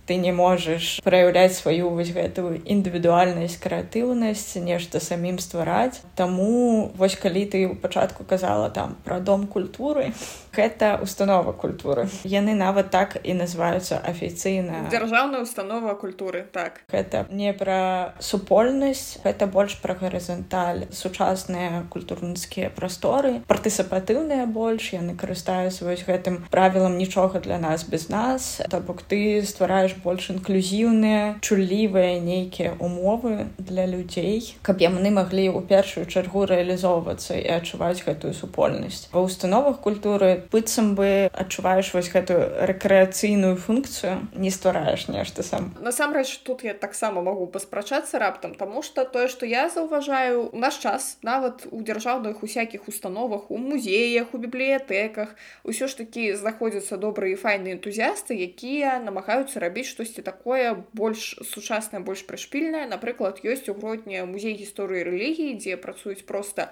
ты 0.09 0.17
не 0.17 0.33
можаш 0.33 0.99
праяўляць 1.05 1.61
сваю 1.61 1.93
вось 1.93 2.11
гэтую 2.17 2.65
індывідуальнасць 2.65 3.61
крэатыўнасць 3.61 4.57
нешта 4.65 5.05
самім 5.05 5.37
ствараць 5.38 6.00
Таму 6.17 6.91
вось 6.97 7.15
калі 7.15 7.45
ты 7.47 7.69
ў 7.69 7.77
пачатку 7.77 8.25
казала 8.25 8.71
там 8.71 8.97
пра 9.05 9.21
дом 9.21 9.47
культуры. 9.47 10.11
Гэта 10.59 10.99
установа 10.99 11.53
культуры. 11.53 12.09
Яны 12.25 12.57
нават 12.59 12.91
так 12.91 13.21
і 13.23 13.37
называюцца 13.38 14.00
афіцыйна 14.03 14.88
дзяржаўная 14.91 15.45
установа 15.45 15.95
культуры 15.95 16.43
так. 16.50 16.83
Гэта 16.91 17.29
не 17.31 17.53
пра 17.53 18.15
супольнасць 18.19 19.21
гэта 19.23 19.47
больш 19.47 19.77
пра 19.79 19.95
гарызанталь 19.95 20.88
сучасныя 20.91 21.85
культурніцкія 21.93 22.73
прасторы 22.75 23.38
партысапатыўныя 23.47 24.49
больш 24.50 24.91
яны 24.97 25.15
карыстаюцца 25.15 25.87
вось 25.87 26.03
гэтым 26.09 26.49
правілам 26.50 26.99
нічога 26.99 27.38
для 27.45 27.59
нас 27.59 27.85
без 27.85 28.09
нас 28.09 28.59
то 28.71 28.81
бок 28.81 29.03
ты 29.03 29.45
ствараеш 29.47 29.95
больш 30.05 30.31
інклюзіўныя 30.35 31.38
чуллівыя 31.40 32.19
нейкія 32.23 32.75
умовы 32.78 33.49
для 33.59 33.87
людзей 33.87 34.55
каб 34.62 34.81
яны 34.85 35.11
маглі 35.11 35.49
ў 35.50 35.64
першую 35.69 36.07
чаргу 36.07 36.45
рэалізоўвацца 36.49 37.38
і 37.38 37.47
адчуваць 37.59 38.05
гэтую 38.07 38.33
супольнасць. 38.35 39.09
Ва 39.12 39.25
установах 39.26 39.81
культуры 39.81 40.45
быццам 40.52 40.95
бы 40.95 41.28
адчуваеш 41.33 41.93
вось 41.95 42.11
гэтую 42.12 42.69
рэкрэацыйную 42.71 43.57
функцыю 43.57 44.28
не 44.35 44.50
ствараеш 44.50 45.09
нешта 45.09 45.43
сам. 45.43 45.75
Насамрэч 45.81 46.45
тут 46.45 46.64
я 46.64 46.75
таксама 46.75 47.23
магу 47.23 47.47
паспрачацца 47.47 48.19
раптам 48.19 48.55
таму 48.55 48.83
што 48.83 49.05
тое 49.05 49.28
што 49.28 49.47
я 49.47 49.69
заўважаю 49.69 50.49
у 50.52 50.59
наш 50.59 50.78
час 50.78 51.19
нават 51.23 51.67
у 51.71 51.83
дзяржаўных 51.83 52.43
усякіх 52.43 52.88
установах 52.88 53.50
у 53.50 53.59
музеях 53.59 54.35
у 54.35 54.38
бібліятэках 54.38 55.35
усё 55.64 55.88
ж 55.88 55.99
такі 55.99 56.35
знаходзяцца 56.37 56.97
добрыя 56.97 57.35
і 57.35 57.40
файныя 57.40 57.76
энтузіасты 57.78 58.37
якія 58.37 58.99
намагаюцца 59.02 59.61
рабіць 59.61 59.88
штосьці 59.88 60.23
такое 60.23 60.76
больш 60.92 61.35
сучаснае 61.50 62.02
больш 62.04 62.23
прышпільнае 62.28 62.85
напрыклад 62.92 63.40
ёсць 63.42 63.68
у 63.73 63.75
гродні 63.78 64.23
музей 64.28 64.54
гісторыі 64.61 65.07
рэлігіі 65.09 65.57
дзе 65.59 65.80
працуюць 65.85 66.26
проста 66.28 66.68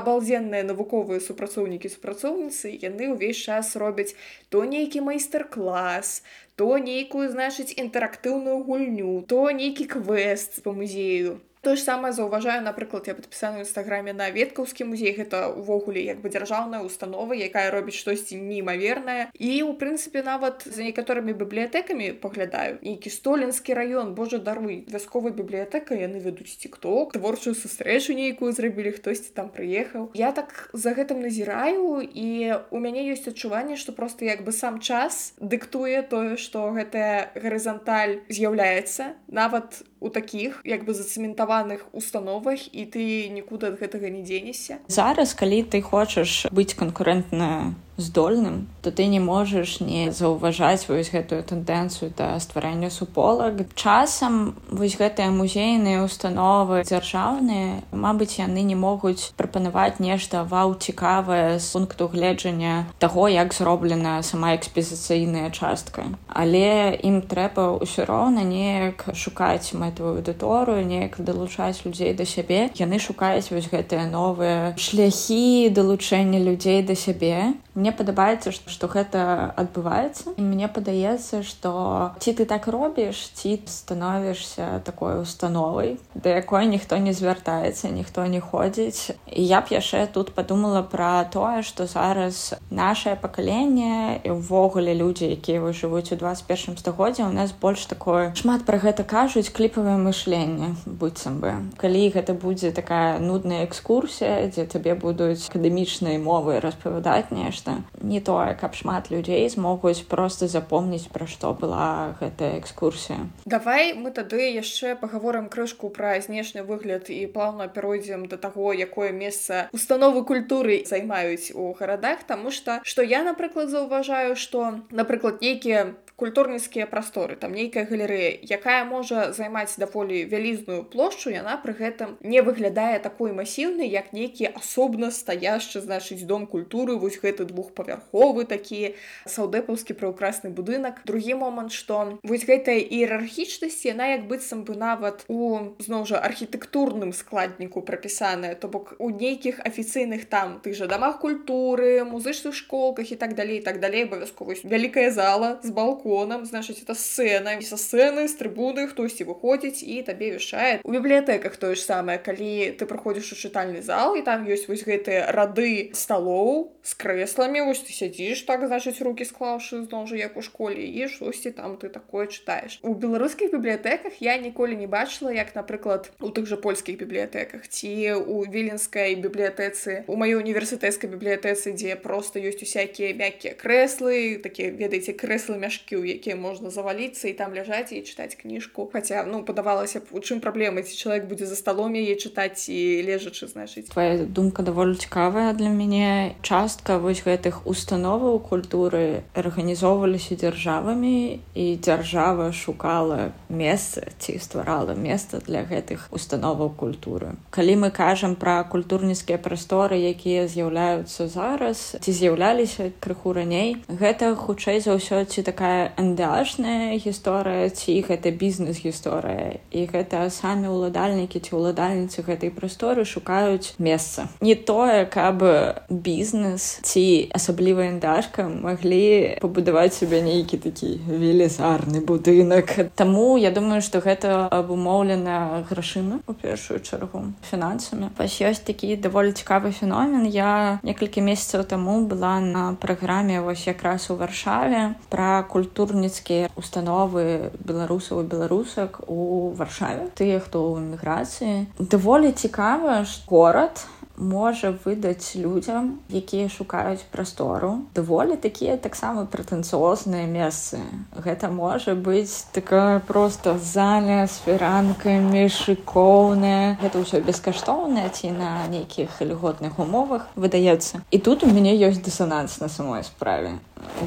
абалдзенныя 0.00 0.66
навуковыя 0.70 1.22
супрацоўнікі 1.22 1.92
супрацоўніцы 1.94 2.74
яны 2.88 3.12
ўвесь 3.14 3.44
час 3.46 3.76
робяць 3.84 4.16
то 4.48 4.64
нейкі 4.74 5.04
майстар-клас 5.08 6.20
то 6.56 6.70
нейкую 6.90 7.30
значыць 7.30 7.76
інтэрактыўную 7.76 8.60
гульню 8.68 9.16
то 9.28 9.50
нейкі 9.62 9.90
квест 9.96 10.62
по 10.66 10.72
музею 10.72 11.40
тое 11.64 11.76
ж 11.76 11.82
самае 11.82 12.12
заўважаю 12.12 12.60
напрыклад 12.62 13.08
я 13.08 13.14
падпісаны 13.16 13.60
ў 13.60 13.66
нстаграме 13.66 14.12
на 14.12 14.28
веткаўскі 14.28 14.84
музей 14.84 15.16
гэта 15.16 15.48
ўвогуле 15.50 16.04
як 16.04 16.20
бы 16.20 16.28
дзяржаўная 16.28 16.84
установа 16.84 17.32
якая 17.32 17.72
робіць 17.72 17.96
штосьці 17.96 18.36
неймавернае. 18.36 19.32
І 19.34 19.64
у 19.64 19.72
прынцыпе 19.80 20.22
нават 20.22 20.68
за 20.68 20.84
некаторымі 20.84 21.32
бібліятэкамі 21.32 22.20
паглядаю. 22.20 22.78
Нейкі 22.84 23.10
столінскі 23.10 23.72
раён 23.74 24.12
Божа 24.14 24.38
даруй 24.38 24.84
вясковая 24.92 25.32
бібліятэка 25.32 25.96
яны 25.96 26.20
вядуць 26.20 26.60
тикток 26.60 27.16
творчую 27.16 27.56
сустрэчу 27.56 28.12
нейкую 28.12 28.52
зрабілі 28.52 28.92
хтосьці 28.98 29.32
там 29.32 29.48
прыехаў. 29.48 30.12
Я 30.14 30.32
так 30.36 30.68
за 30.72 30.92
гэтым 30.92 31.24
назіраю 31.24 32.04
і 32.04 32.28
у 32.70 32.78
мяне 32.78 33.08
ёсць 33.08 33.26
адчуванне 33.30 33.80
што 33.80 33.96
просто 33.96 34.28
як 34.28 34.44
бы 34.44 34.52
сам 34.52 34.80
час 34.84 35.34
дыктуе 35.40 36.04
тое 36.04 36.36
што 36.36 36.68
гэтая 36.76 37.32
гарызанталь 37.34 38.20
з'яўляецца. 38.28 39.16
Нават 39.28 39.82
у 40.04 40.12
такіх 40.12 40.60
як 40.68 40.84
бы 40.84 40.92
зацэментаваных 40.92 41.88
установах 41.96 42.60
і 42.76 42.84
ты 42.84 43.32
нікуды 43.32 43.72
ад 43.72 43.80
гэтага 43.80 44.12
не 44.12 44.20
дзенешся. 44.20 44.76
Зараз 44.92 45.32
калі 45.32 45.64
ты 45.64 45.80
хочаш 45.80 46.52
быць 46.52 46.76
канкурэнтна 46.76 47.72
здольным 47.96 48.66
то 48.84 48.92
ты 48.92 49.06
не 49.06 49.18
можаш 49.18 49.80
не 49.80 50.12
заўважаць 50.12 50.84
вось 50.88 51.08
гэтую 51.08 51.40
тэндэнцыю 51.42 52.12
да 52.16 52.36
стварэння 52.38 52.90
суполак. 52.92 53.64
Часам 53.74 54.54
вось 54.68 55.00
гэтыя 55.00 55.32
музейныя 55.32 56.04
установы 56.04 56.84
дзяржаўныя 56.84 57.80
Мабыць 57.90 58.36
яны 58.36 58.60
не 58.60 58.76
могуць 58.76 59.32
прапанаваць 59.40 60.04
нешта 60.04 60.44
вау 60.44 60.76
цікавае 60.76 61.58
з 61.58 61.72
пункту 61.72 62.08
гледжання 62.12 62.84
таго 62.98 63.28
як 63.28 63.54
зроблена 63.54 64.22
сама 64.22 64.52
экспезіцыйная 64.54 65.48
частка. 65.50 66.04
Але 66.28 67.00
ім 67.00 67.24
трэба 67.24 67.80
ўсё 67.80 68.04
роўна 68.04 68.44
неяк 68.44 69.16
шукаць 69.16 69.72
мэтавую 69.72 70.20
аўдыторыю 70.20 70.84
неяк 70.84 71.16
далучаць 71.16 71.88
людзей 71.88 72.12
да 72.12 72.28
сябе. 72.28 72.68
Яны 72.76 73.00
шукаюць 73.00 73.48
вось 73.48 73.72
гэтыя 73.72 74.04
новыя 74.12 74.76
шляхі 74.76 75.72
далучэння 75.72 76.44
людзей 76.44 76.84
да 76.84 76.92
сябе 76.92 77.56
мне 77.74 77.92
падабаецца 77.92 78.52
што 78.54 78.88
гэта 78.88 79.52
адбываецца. 79.56 80.34
І 80.38 80.42
мне 80.42 80.68
падаецца 80.68 81.42
што 81.42 82.14
ці 82.22 82.32
ты 82.32 82.46
так 82.46 82.66
робіш 82.70 83.18
ці 83.34 83.58
становішся 83.66 84.80
такой 84.84 85.20
установай 85.20 85.98
да 86.14 86.30
якой 86.38 86.66
ніхто 86.66 86.96
не 86.98 87.12
звяртаецца 87.12 87.90
ніхто 87.90 88.26
не 88.26 88.40
ходзіць 88.40 89.14
і 89.26 89.42
я 89.42 89.60
б 89.60 89.74
яшчэ 89.74 90.06
тут 90.06 90.34
подумала 90.34 90.82
пра 90.82 91.24
тое 91.24 91.62
што 91.62 91.86
зараз 91.86 92.54
наше 92.70 93.16
пакаленне 93.20 94.20
і 94.22 94.38
ўвогуле 94.38 94.94
людзі 94.94 95.30
якія 95.34 95.60
вы 95.60 95.72
жывуць 95.72 96.12
у 96.12 96.16
21 96.16 96.78
стагоддзе 96.78 97.24
у 97.24 97.32
нас 97.32 97.52
больш 97.52 97.86
такое 97.86 98.34
шмат 98.38 98.64
пра 98.64 98.78
гэта 98.78 99.04
кажуць 99.04 99.50
кліпавае 99.50 99.96
мышленне 99.98 100.74
быццам 100.86 101.40
бы. 101.40 101.54
Калі 101.80 102.02
гэта 102.14 102.34
будзе 102.34 102.70
такая 102.70 103.18
нудная 103.18 103.64
экскурсія 103.64 104.46
дзе 104.50 104.66
табе 104.66 104.94
будуць 104.94 105.48
акадэмічнай 105.48 106.18
мовы 106.18 106.60
распавядаць 106.60 107.30
нешта 107.30 107.63
не 108.00 108.20
тое 108.20 108.54
каб 108.54 108.74
шмат 108.74 109.10
людзей 109.10 109.48
змогуць 109.48 110.04
просто 110.08 110.48
запомніць 110.48 111.08
пра 111.12 111.26
што 111.26 111.52
была 111.54 112.16
гэтая 112.20 112.58
экскурсія. 112.58 113.26
Давай 113.44 113.94
мы 113.94 114.10
тады 114.10 114.50
яшчэ 114.52 114.94
паговорым 114.96 115.48
крышку 115.48 115.88
пра 115.88 116.20
знешні 116.20 116.62
выгляд 116.62 117.10
і 117.10 117.26
плаўна 117.26 117.68
перайдзем 117.68 118.26
да 118.26 118.36
таго 118.36 118.72
якое 118.72 119.12
месца 119.12 119.68
установы 119.72 120.24
культуры 120.24 120.84
займаюць 120.86 121.52
у 121.54 121.72
гарадах 121.72 122.24
тому 122.24 122.50
что 122.50 122.80
что 122.84 123.02
я 123.02 123.22
напрыклад 123.22 123.70
заўважаю 123.70 124.36
что 124.36 124.80
напрыклад 124.90 125.40
нейкія 125.40 125.94
культурніцкія 126.16 126.86
прасторы 126.86 127.34
там 127.36 127.52
нейкая 127.52 127.84
галерэя. 127.90 128.38
Якая 128.42 128.84
можа 128.84 129.32
займаць 129.32 129.74
даволі 129.78 130.22
вялізную 130.30 130.84
плошчу 130.86 131.30
яна 131.34 131.58
пры 131.58 131.74
гэтым 131.74 132.14
не 132.22 132.42
выглядае 132.42 133.02
такой 133.02 133.34
масіўнай 133.34 133.90
як 133.90 134.12
нейкі 134.14 134.54
асобна 134.54 135.10
стаяшчы 135.10 135.82
значыць 135.82 136.22
дом 136.22 136.46
культуры 136.46 136.94
вось 136.94 137.18
гэты 137.18 137.44
двухпавярховы 137.50 138.46
такі 138.46 138.94
саўдэпаўскі 139.26 139.98
праўкрасны 139.98 140.54
будынак. 140.54 141.02
Другі 141.04 141.34
момант 141.42 141.74
што 141.74 142.18
вось 142.22 142.46
гэтая 142.46 142.78
іерархічнасць 142.78 143.82
яна 143.82 144.14
як 144.14 144.30
быццам 144.30 144.62
бы 144.62 144.78
нават 144.78 145.26
у 145.26 145.74
зноў 145.82 146.06
жа 146.06 146.22
архітэктурным 146.22 147.10
складніку 147.10 147.82
прапісаная. 147.82 148.54
То 148.54 148.70
бок 148.70 148.94
у 148.98 149.10
нейкіх 149.10 149.58
афіцыйных 149.66 150.30
там 150.30 150.60
тых 150.62 150.78
жа 150.78 150.86
дамах 150.86 151.18
культуры 151.18 152.06
музычных 152.06 152.54
школках 152.54 153.10
і 153.10 153.16
так 153.18 153.34
далей 153.34 153.58
так 153.60 153.80
далей 153.82 154.06
абавязковасць 154.06 154.62
вялікая 154.62 155.10
зала 155.10 155.58
з 155.62 155.74
балку 155.74 156.03
балконам 156.04 156.44
значыць 156.44 156.82
это 156.82 156.94
сцэна 156.94 157.56
і 157.56 157.64
са 157.64 157.76
сцэны 157.76 158.28
з 158.28 158.36
трыбуны 158.36 158.86
хтосьці 158.88 159.24
выходзіць 159.24 159.80
і 159.82 160.02
табе 160.04 160.36
вяшае 160.36 160.80
у 160.84 160.92
бібліятэках 160.92 161.56
тое 161.56 161.74
ж 161.74 161.80
самае 161.80 162.18
калі 162.18 162.76
ты 162.76 162.84
праходзіш 162.84 163.32
у 163.32 163.36
чытальны 163.40 163.80
зал 163.80 164.16
і 164.16 164.22
там 164.22 164.44
ёсць 164.44 164.68
вось 164.68 164.84
гэтыя 164.84 165.32
рады 165.32 165.96
сталоў 165.96 166.76
з 166.84 166.92
крэсламі 167.00 167.64
вось 167.64 167.80
ты 167.80 167.96
сядзіш 167.96 168.44
так 168.44 168.68
значыць 168.68 169.00
руки 169.00 169.24
склаўшы 169.24 169.84
зноў 169.88 170.06
жа 170.06 170.20
як 170.20 170.36
у 170.36 170.42
школе 170.44 170.84
і 170.84 171.08
штосьці 171.08 171.56
там 171.56 171.76
ты 171.80 171.88
такое 171.88 172.28
чытаеш 172.28 172.78
у 172.84 172.92
беларускіх 172.92 173.52
бібліятэках 173.56 174.20
я 174.20 174.36
ніколі 174.36 174.76
не 174.76 174.86
бачыла 174.86 175.32
як 175.32 175.56
напрыклад 175.56 176.12
у 176.20 176.28
тых 176.28 176.44
жа 176.44 176.60
польскіх 176.60 177.00
бібліятэках 177.00 177.64
ці 177.68 178.20
у 178.20 178.44
віленскай 178.44 179.16
бібліятэцы 179.16 180.04
у 180.06 180.20
маёй 180.20 180.36
універсітэцкай 180.36 181.08
бібліятэцы 181.08 181.72
дзе 181.72 181.96
просто 181.96 182.44
ёсць 182.44 182.60
усякія 182.60 183.16
мяккія 183.16 183.56
крэслы 183.56 184.36
такія 184.44 184.68
ведаеце 184.68 185.16
крэслы 185.16 185.56
мяшкі 185.56 185.93
кніжкі 185.94 185.96
у 185.96 186.04
якія 186.04 186.36
можна 186.36 186.70
заваліцца 186.70 187.28
і 187.28 187.32
там 187.32 187.54
ляжаць 187.54 187.92
і 187.92 188.02
чытаць 188.02 188.34
кніжку 188.34 188.90
хаця 188.92 189.24
ну 189.26 189.44
падавалася 189.44 190.00
б 190.00 190.10
у 190.12 190.20
чым 190.20 190.40
праблемы 190.40 190.82
ці 190.82 190.94
чалавек 190.96 191.28
будзе 191.28 191.46
за 191.46 191.56
сталом 191.56 191.94
яе 191.94 192.14
чытаць 192.16 192.68
і 192.68 193.02
лежачы 193.06 193.46
значыць 193.46 193.90
твоя 193.92 194.26
думка 194.26 194.62
даволі 194.62 194.94
цікавая 194.94 195.52
для 195.54 195.68
мяне 195.68 196.34
частка 196.42 196.98
вось 196.98 197.22
гэтых 197.22 197.66
установаў 197.66 198.40
культуры 198.40 199.22
арганізоўваліся 199.34 200.34
дзяржавамі 200.34 201.40
і 201.54 201.66
дзяржава 201.78 202.52
шукала 202.52 203.32
месца 203.48 204.10
ці 204.18 204.38
стварала 204.38 204.94
месца 204.94 205.40
для 205.46 205.62
гэтых 205.62 206.08
установаў 206.10 206.74
культуры. 206.74 207.38
Калі 207.50 207.86
мы 207.86 207.90
кажам 207.90 208.34
пра 208.34 208.64
культурніцкія 208.64 209.38
прасторы 209.38 209.98
якія 209.98 210.48
з'яўляюцца 210.48 211.28
зараз 211.28 211.96
ці 212.00 212.10
з'яўляліся 212.10 212.90
крыху 213.00 213.32
раней 213.32 213.78
гэта 213.88 214.34
хутчэй 214.34 214.80
за 214.80 214.98
ўсё 214.98 215.24
ці 215.24 215.42
такая 215.46 215.83
ндашная 216.00 216.96
гісторыя 216.96 217.68
ці 217.70 218.00
гэта 218.08 218.32
бізнес-гісторыя. 218.32 219.60
І 219.70 219.86
гэта 219.92 220.30
самі 220.30 220.72
ўладальнікі 220.72 221.40
ці 221.40 221.52
ўладальніцы 221.54 222.24
гэтай 222.24 222.50
прасторы 222.50 223.04
шукаюць 223.04 223.74
месца. 223.78 224.28
Не 224.40 224.54
тое 224.54 225.04
каб 225.04 225.44
бізнес 225.90 226.80
ці 226.82 227.28
асабліва 227.34 227.84
ндашка 227.98 228.48
маглі 228.48 229.36
пабудаваць 229.44 229.94
сябе 230.00 230.22
нейкі 230.24 230.58
такі 230.64 230.98
велізарны 231.04 232.00
будынак. 232.00 232.94
Таму 232.96 233.36
я 233.36 233.50
думаю 233.50 233.84
што 233.84 234.00
гэта 234.00 234.48
абумоўлена 234.48 235.66
грашыма 235.68 236.20
у 236.26 236.34
першую 236.34 236.80
чаргу 236.80 237.34
фінансамі. 237.50 238.10
Вось 238.18 238.40
ёсць 238.40 238.64
такі 238.64 238.96
даволі 238.96 239.36
цікавы 239.36 239.70
феномен. 239.70 240.26
Я 240.26 240.80
некалькі 240.82 241.20
месяцаў 241.20 241.68
таму 241.68 242.00
была 242.08 242.40
на 242.40 242.74
праграме 242.80 243.40
вось 243.40 243.66
якраз 243.66 244.10
у 244.10 244.16
варшаве 244.16 244.94
пра 245.10 245.42
культуру 245.42 245.73
культурніцкія 245.74 246.54
установы 246.54 247.50
беларусаў 247.58 248.22
беларусак 248.22 249.02
у 249.10 249.50
варшаве. 249.58 250.06
Тыя 250.14 250.38
хто 250.38 250.62
ў 250.62 250.86
эміграцыі. 250.86 251.66
Даволі 251.82 252.30
цікава 252.30 253.02
горад 253.26 253.82
можа 254.16 254.74
выдаць 254.84 255.34
людзям 255.34 256.00
якія 256.10 256.48
шукаюць 256.48 257.04
прастору 257.10 257.84
даволі 257.94 258.36
такія 258.36 258.76
таксама 258.76 259.26
прэтэцыозныя 259.26 260.26
месцы 260.30 260.78
гэта 261.16 261.50
можа 261.50 261.94
быць 261.94 262.46
такая 262.52 263.00
просто 263.00 263.58
заля 263.58 264.24
с 264.26 264.38
фіранкамі 264.44 265.48
шыкоўная 265.48 266.78
гэта 266.82 267.02
ўсё 267.02 267.20
бескаштоўнае 267.26 268.08
ці 268.10 268.30
на 268.30 268.66
нейкіх 268.70 269.20
льготных 269.20 269.78
умовах 269.78 270.28
выдаецца. 270.36 271.00
І 271.10 271.18
тут 271.18 271.44
у 271.44 271.50
мяне 271.50 271.74
ёсць 271.74 272.02
дысананс 272.02 272.60
на 272.60 272.68
самой 272.68 273.04
справе. 273.04 273.58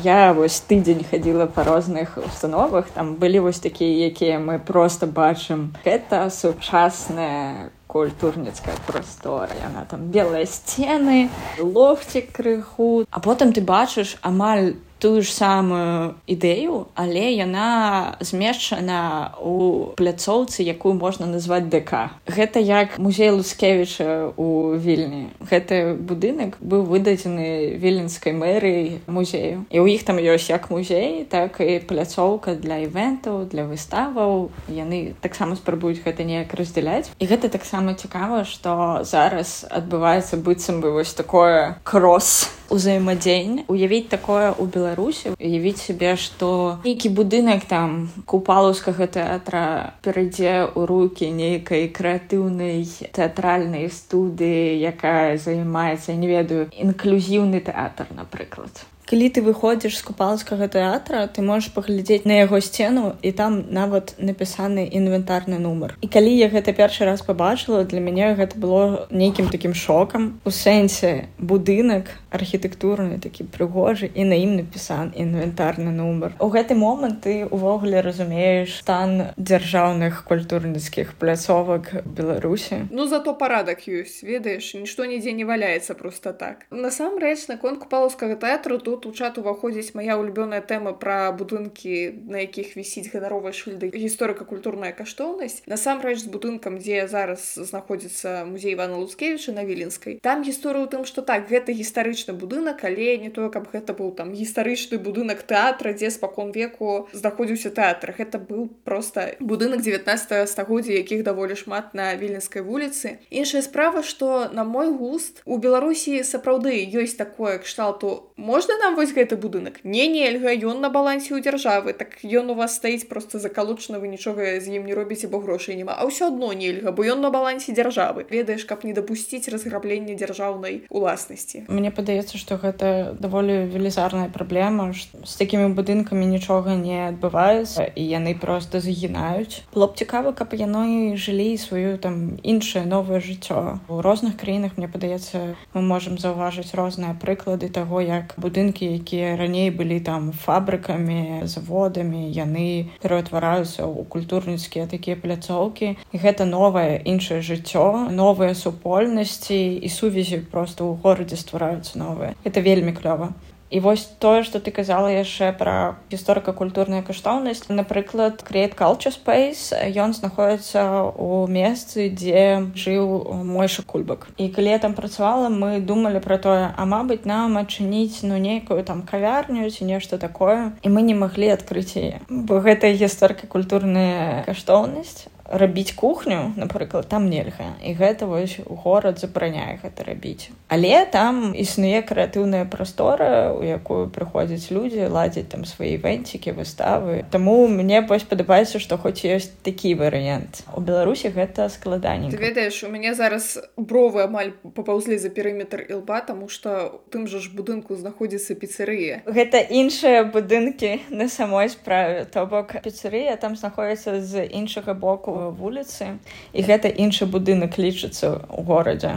Я 0.04 0.34
вось 0.34 0.60
тыдзень 0.60 1.06
хадзіла 1.10 1.46
па 1.46 1.64
розных 1.64 2.18
установах 2.18 2.90
там 2.94 3.16
былі 3.16 3.40
вось 3.48 3.60
такія 3.60 4.08
якія 4.08 4.40
мы 4.40 4.60
просто 4.60 5.08
бачым. 5.08 5.76
Гэта 5.86 6.30
сучасная 6.30 7.72
культурніцкая 7.88 8.76
прастора. 8.86 9.56
Яна 9.64 9.86
там 9.90 10.12
белыя 10.12 10.46
сцены 10.46 11.30
лофцік 11.58 12.32
крыху. 12.36 13.08
А 13.10 13.20
потым 13.20 13.54
ты 13.54 13.62
бачыш 13.62 14.18
амаль 14.22 14.76
тую 15.00 15.22
ж 15.22 15.30
самую 15.32 16.16
ідэю 16.28 16.88
але 16.96 17.32
яна 17.34 18.18
змешчана 18.20 19.34
у 19.42 19.94
пляцоўцы 19.98 20.66
якую 20.66 20.94
можна 20.98 21.26
назваць 21.26 21.70
ДК. 21.70 22.10
Гэта 22.26 22.60
як 22.60 22.98
музей 22.98 23.30
лускевіча 23.30 24.34
у 24.38 24.74
вільні. 24.74 25.30
Гэты 25.40 25.94
будынак 25.94 26.58
быў 26.60 26.84
выдадзены 26.90 27.78
віленскай 27.78 28.34
мэрыяй 28.34 29.02
музею. 29.08 29.66
І 29.70 29.78
ў 29.78 29.98
іх 29.98 30.04
там 30.04 30.18
ёсць 30.18 30.50
як 30.50 30.70
музей 30.74 31.26
так 31.30 31.62
і 31.62 31.80
пляцоўка 31.86 32.56
для 32.56 32.82
івентаў 32.86 33.46
для 33.46 33.70
выставаў. 33.70 34.50
Яны 34.68 35.14
таксама 35.22 35.56
спрабуюць 35.56 36.02
гэта 36.02 36.26
неяк 36.26 36.54
раздзяляць. 36.54 37.14
І 37.20 37.26
гэта 37.26 37.50
таксама 37.50 37.94
цікава 37.94 38.44
што 38.46 39.06
зараз 39.06 39.66
адбываецца 39.70 40.38
быццам 40.38 40.82
бы 40.82 40.92
вось 40.92 41.14
такое 41.14 41.78
кросс 41.84 42.50
узаемадзеянне 42.70 43.66
уявіць 43.68 44.10
такое 44.12 44.52
ў 44.52 44.64
беларусі 44.76 45.34
уявіць 45.38 45.84
сябе 45.84 46.16
што 46.16 46.50
нейкі 46.88 47.14
будынак 47.20 47.66
там 47.70 48.10
купалаўскага 48.34 49.08
тэатра 49.20 49.64
перайдзе 50.04 50.54
ў 50.74 50.90
рукі 50.92 51.32
нейкай 51.32 51.88
крэатыўнай 52.00 52.84
тэатральнай 53.16 53.90
студыі 54.02 54.78
якая 54.92 55.38
займаецца 55.48 56.20
не 56.20 56.28
ведаю 56.28 56.68
інклюзіўны 56.74 57.64
тэатр 57.72 58.14
напрыклад 58.20 58.86
калі 59.08 59.30
ты 59.32 59.42
выходзіш 59.42 59.98
з 59.98 60.04
купалскага 60.04 60.68
тэатра 60.68 61.24
ты 61.32 61.40
можаш 61.42 61.72
паглядзець 61.72 62.28
на 62.28 62.44
яго 62.44 62.60
сцену 62.60 63.16
і 63.24 63.32
там 63.32 63.64
нават 63.72 64.16
напісаны 64.20 64.84
інвентарны 64.92 65.60
нумар. 65.64 65.96
І 66.04 66.12
калі 66.12 66.34
я 66.36 66.52
гэта 66.52 66.76
першы 66.76 67.08
раз 67.08 67.24
побачыла 67.24 67.88
для 67.88 68.04
мяне 68.04 68.36
гэта 68.36 68.60
было 68.60 69.08
нейкім 69.10 69.48
такім 69.48 69.74
шокам. 69.74 70.40
У 70.44 70.52
сэнсе 70.52 71.32
будынак 71.40 72.12
архітэктурны 72.36 73.20
такі 73.24 73.48
прыгожы 73.48 74.12
і 74.12 74.28
на 74.28 74.36
ім 74.36 74.60
напісан 74.60 75.16
інвентарны 75.16 75.96
нумар. 75.96 76.36
У 76.44 76.52
гэты 76.52 76.76
момант 76.76 77.24
ты 77.24 77.48
увогуле 77.48 78.04
разумееш 78.04 78.76
стан 78.84 79.32
дзяржаўных 79.40 80.28
культурніцкіх 80.28 81.16
пляцовак 81.16 82.04
беларусі. 82.04 82.84
Ну 82.92 83.08
зато 83.08 83.34
парадак 83.40 83.88
ёсць 83.88 84.20
ведаеш 84.20 84.76
нішто 84.76 85.08
нідзе 85.08 85.32
не 85.32 85.48
валяецца 85.48 85.96
просто 85.96 86.34
так. 86.34 86.68
Насамрэч 86.76 87.48
наконт 87.48 87.80
купалаўскага 87.80 88.36
тэатру 88.36 88.78
тут 88.84 88.97
тут 88.98 89.08
у 89.08 89.18
чат 89.18 89.38
уваходзіць 89.38 89.96
моя 89.96 90.18
улюбёная 90.18 90.62
тэма 90.62 90.94
пра 90.94 91.32
будынкі 91.32 92.28
на 92.28 92.44
якіх 92.46 92.76
вісіць 92.78 93.10
ганаровая 93.14 93.54
шыльда 93.54 93.90
гісторыка-культурная 93.94 94.92
каштоўнасць. 94.98 95.64
Насамрэч 95.66 96.26
з 96.26 96.32
будынкам 96.32 96.78
дзе 96.82 97.08
зараз 97.08 97.58
знаходзіцца 97.58 98.46
музей 98.46 98.74
ивана 98.74 98.98
лускевіча 98.98 99.54
на 99.54 99.64
віленскай 99.64 100.20
там 100.22 100.44
гісторыю 100.44 100.88
тым 100.88 101.06
что 101.06 101.22
так 101.22 101.50
гэта 101.50 101.72
гістарычны 101.72 102.34
будынак 102.34 102.84
але 102.84 103.18
не 103.18 103.30
тое 103.30 103.50
каб 103.50 103.70
гэта 103.72 103.94
быў 103.94 104.12
там 104.18 104.34
гістарычны 104.34 104.98
будынак 104.98 105.44
тэатра 105.44 105.94
дзе 105.94 106.12
спакон 106.12 106.52
веку 106.52 107.08
знаходзіўся 107.14 107.72
тэатр. 107.72 108.14
Гэта 108.18 108.40
быў 108.40 108.70
просто 108.84 109.36
будынак 109.40 109.82
19 109.82 110.50
стагоддзя 110.50 110.94
якіх 110.94 111.24
даволі 111.24 111.56
шмат 111.56 111.94
на 111.94 112.16
віленскай 112.16 112.62
вуліцы. 112.62 113.20
Іншая 113.30 113.62
справа 113.62 114.04
что 114.04 114.50
на 114.52 114.64
мой 114.64 114.92
густ 114.92 115.42
у 115.46 115.58
беларусі 115.58 116.24
сапраўды 116.24 116.78
ёсць 116.88 117.18
такое 117.18 117.58
кшталту. 117.60 118.32
Можна 118.38 118.78
нам 118.88 118.96
вось 118.96 119.12
гэты 119.12 119.36
будынак? 119.36 119.84
Не 119.84 120.08
нельга 120.08 120.56
ён 120.56 120.80
на 120.80 120.88
балансе 120.88 121.36
ў 121.36 121.44
дзяржавы. 121.44 121.92
Так 121.92 122.24
ён 122.24 122.52
у 122.52 122.56
вас 122.56 122.80
стаіць 122.80 123.04
просто 123.04 123.36
закалучана 123.36 124.00
вы 124.00 124.08
нічога 124.08 124.64
з 124.64 124.72
ім 124.72 124.88
не 124.88 124.96
робіце 124.96 125.28
бо 125.28 125.44
грошай 125.44 125.76
няма. 125.76 125.92
А 126.00 126.08
ўсё 126.08 126.32
адно 126.32 126.56
нельга 126.56 126.96
бо 126.96 127.04
ён 127.04 127.20
на 127.20 127.28
балансе 127.28 127.76
дзяржавы. 127.76 128.24
Ведаеш 128.32 128.64
каб 128.64 128.88
не 128.88 128.96
дапусціць 128.96 129.52
разграблення 129.52 130.16
дзяржаўнай 130.16 130.88
уласнасці. 130.88 131.68
Мне 131.68 131.92
падаецца 131.92 132.40
што 132.40 132.56
гэта 132.56 133.12
даволі 133.20 133.68
велізарная 133.68 134.32
праблема 134.32 134.96
з 134.96 135.34
такімі 135.36 135.76
будынкамі 135.76 136.24
нічога 136.24 136.80
не 136.80 137.12
адбываецца 137.12 137.92
і 137.92 138.04
яны 138.08 138.40
просто 138.40 138.80
загінаюць 138.80 139.68
было 139.76 139.92
б 139.92 140.00
цікава 140.00 140.32
каб 140.32 140.56
яно 140.56 140.88
жылі 141.20 141.60
сваю 141.60 142.00
там 142.00 142.40
іншае 142.40 142.88
новае 142.88 143.20
жыццё. 143.20 143.84
У 143.92 144.00
розных 144.00 144.40
краінах 144.40 144.80
мне 144.80 144.88
падаецца 144.88 145.60
мы 145.76 145.84
можемм 145.84 146.16
заўважыць 146.16 146.72
розныя 146.72 147.12
прыклады 147.20 147.68
таго 147.68 148.00
як 148.00 148.32
будынкі 148.40 148.77
будынкі 148.78 149.02
якія 149.02 149.36
раней 149.38 149.70
былі 149.72 150.00
там 150.00 150.32
фабрыкамі 150.32 151.48
заводамі 151.50 152.30
яны 152.30 152.94
пераўтвараюцца 153.02 153.82
ў 153.90 154.06
культурніцкія 154.06 154.86
такія 154.86 155.18
пляцоўкі 155.18 155.98
і 155.98 156.18
гэта 156.18 156.46
новае 156.46 157.02
іншае 157.04 157.42
жыццё 157.42 158.10
новыя 158.14 158.54
супольнасці 158.54 159.82
і 159.82 159.90
сувязі 159.90 160.46
просто 160.52 160.86
ў 160.86 161.02
горадзе 161.02 161.38
ствараюцца 161.38 161.98
новыя. 161.98 162.36
Это 162.46 162.62
вельмі 162.62 162.94
клёва 162.94 163.34
І 163.70 163.80
вось 163.80 164.06
тое, 164.20 164.44
што 164.48 164.60
ты 164.64 164.72
казала 164.72 165.12
яшчэ 165.12 165.52
пра 165.52 166.00
гісторыка-культурная 166.12 167.04
каштоўнасць. 167.04 167.68
Напрыклад, 167.68 168.44
Create 168.48 168.76
Culture 168.76 169.12
Space 169.12 169.76
ён 169.76 170.16
знаходіцца 170.16 171.12
ў 171.12 171.52
месцы, 171.52 172.08
дзе 172.08 172.72
жыў 172.76 173.44
мойша 173.44 173.84
кульбак. 173.84 174.32
І 174.38 174.48
калі 174.50 174.72
я 174.72 174.80
там 174.80 174.94
працавала, 174.94 175.52
мы 175.52 175.80
думалі 175.84 176.24
пра 176.24 176.38
тое, 176.40 176.72
а 176.72 176.82
мабыць, 176.88 177.28
нам 177.28 177.60
адчыніць 177.60 178.24
ну 178.24 178.40
нейкую 178.40 178.84
там 178.88 179.04
кавярню 179.04 179.68
ці 179.70 179.84
нешта 179.84 180.18
такое. 180.18 180.72
І 180.82 180.88
мы 180.90 181.04
не 181.04 181.16
маглі 181.16 181.52
адкрыць 181.52 182.00
яе. 182.00 182.24
Бо 182.30 182.64
гэта 182.64 182.88
гісторыка-культурная 182.96 184.48
каштоўнасць 184.48 185.28
рабіць 185.50 185.92
кухню 185.92 186.54
напрыклад 186.58 187.08
там 187.08 187.30
нельга 187.30 187.76
і 187.84 187.94
гэта 187.94 188.28
вось 188.28 188.60
горад 188.68 189.20
забараняе 189.20 189.80
гэта 189.84 190.04
рабіць. 190.04 190.52
Але 190.68 191.06
там 191.06 191.54
існуе 191.56 192.02
крэатыўная 192.04 192.66
прастора 192.66 193.54
у 193.56 193.64
якую 193.64 194.10
прыходзяць 194.12 194.72
людзі 194.72 195.08
ладзяць 195.08 195.48
там 195.48 195.64
свае 195.66 195.98
вэнцікі 195.98 196.52
выставы. 196.52 197.24
Таму 197.32 197.68
мне 197.68 198.02
вось 198.02 198.28
падабаецца 198.28 198.80
што 198.80 198.98
хоць 198.98 199.24
ёсць 199.24 199.52
такі 199.64 199.96
варыянт. 199.96 200.68
У 200.76 200.82
беларусі 200.82 201.32
гэта 201.32 201.70
складанне 201.70 202.32
ты 202.32 202.38
ведаеш 202.38 202.84
у 202.84 202.92
мяне 202.92 203.16
зараз 203.16 203.58
бровы 203.78 204.28
амаль 204.28 204.52
папаўзлі 204.76 205.18
за 205.18 205.30
перыметр 205.30 205.86
ілба 205.88 206.22
тому 206.22 206.50
что 206.50 207.02
тым 207.12 207.28
жа 207.28 207.40
ж 207.40 207.56
будынку 207.56 207.96
знаходзіцца 207.96 208.56
піцерыя 208.60 209.24
гэта 209.26 209.64
іншыя 209.64 210.28
будынкі 210.28 211.08
на 211.10 211.30
самой 211.30 211.70
справе. 211.70 212.26
То 212.26 212.46
бок 212.46 212.76
піцерыя 212.84 213.38
там 213.38 213.56
знаходіцца 213.56 214.20
з 214.22 214.44
іншага 214.46 214.94
боку 214.94 215.37
вуліцы 215.60 216.18
і 216.54 216.62
гэта 216.62 216.90
іншы 216.90 217.30
будынак 217.30 217.78
лічыцца 217.78 218.42
ў 218.50 218.62
горадзе. 218.68 219.14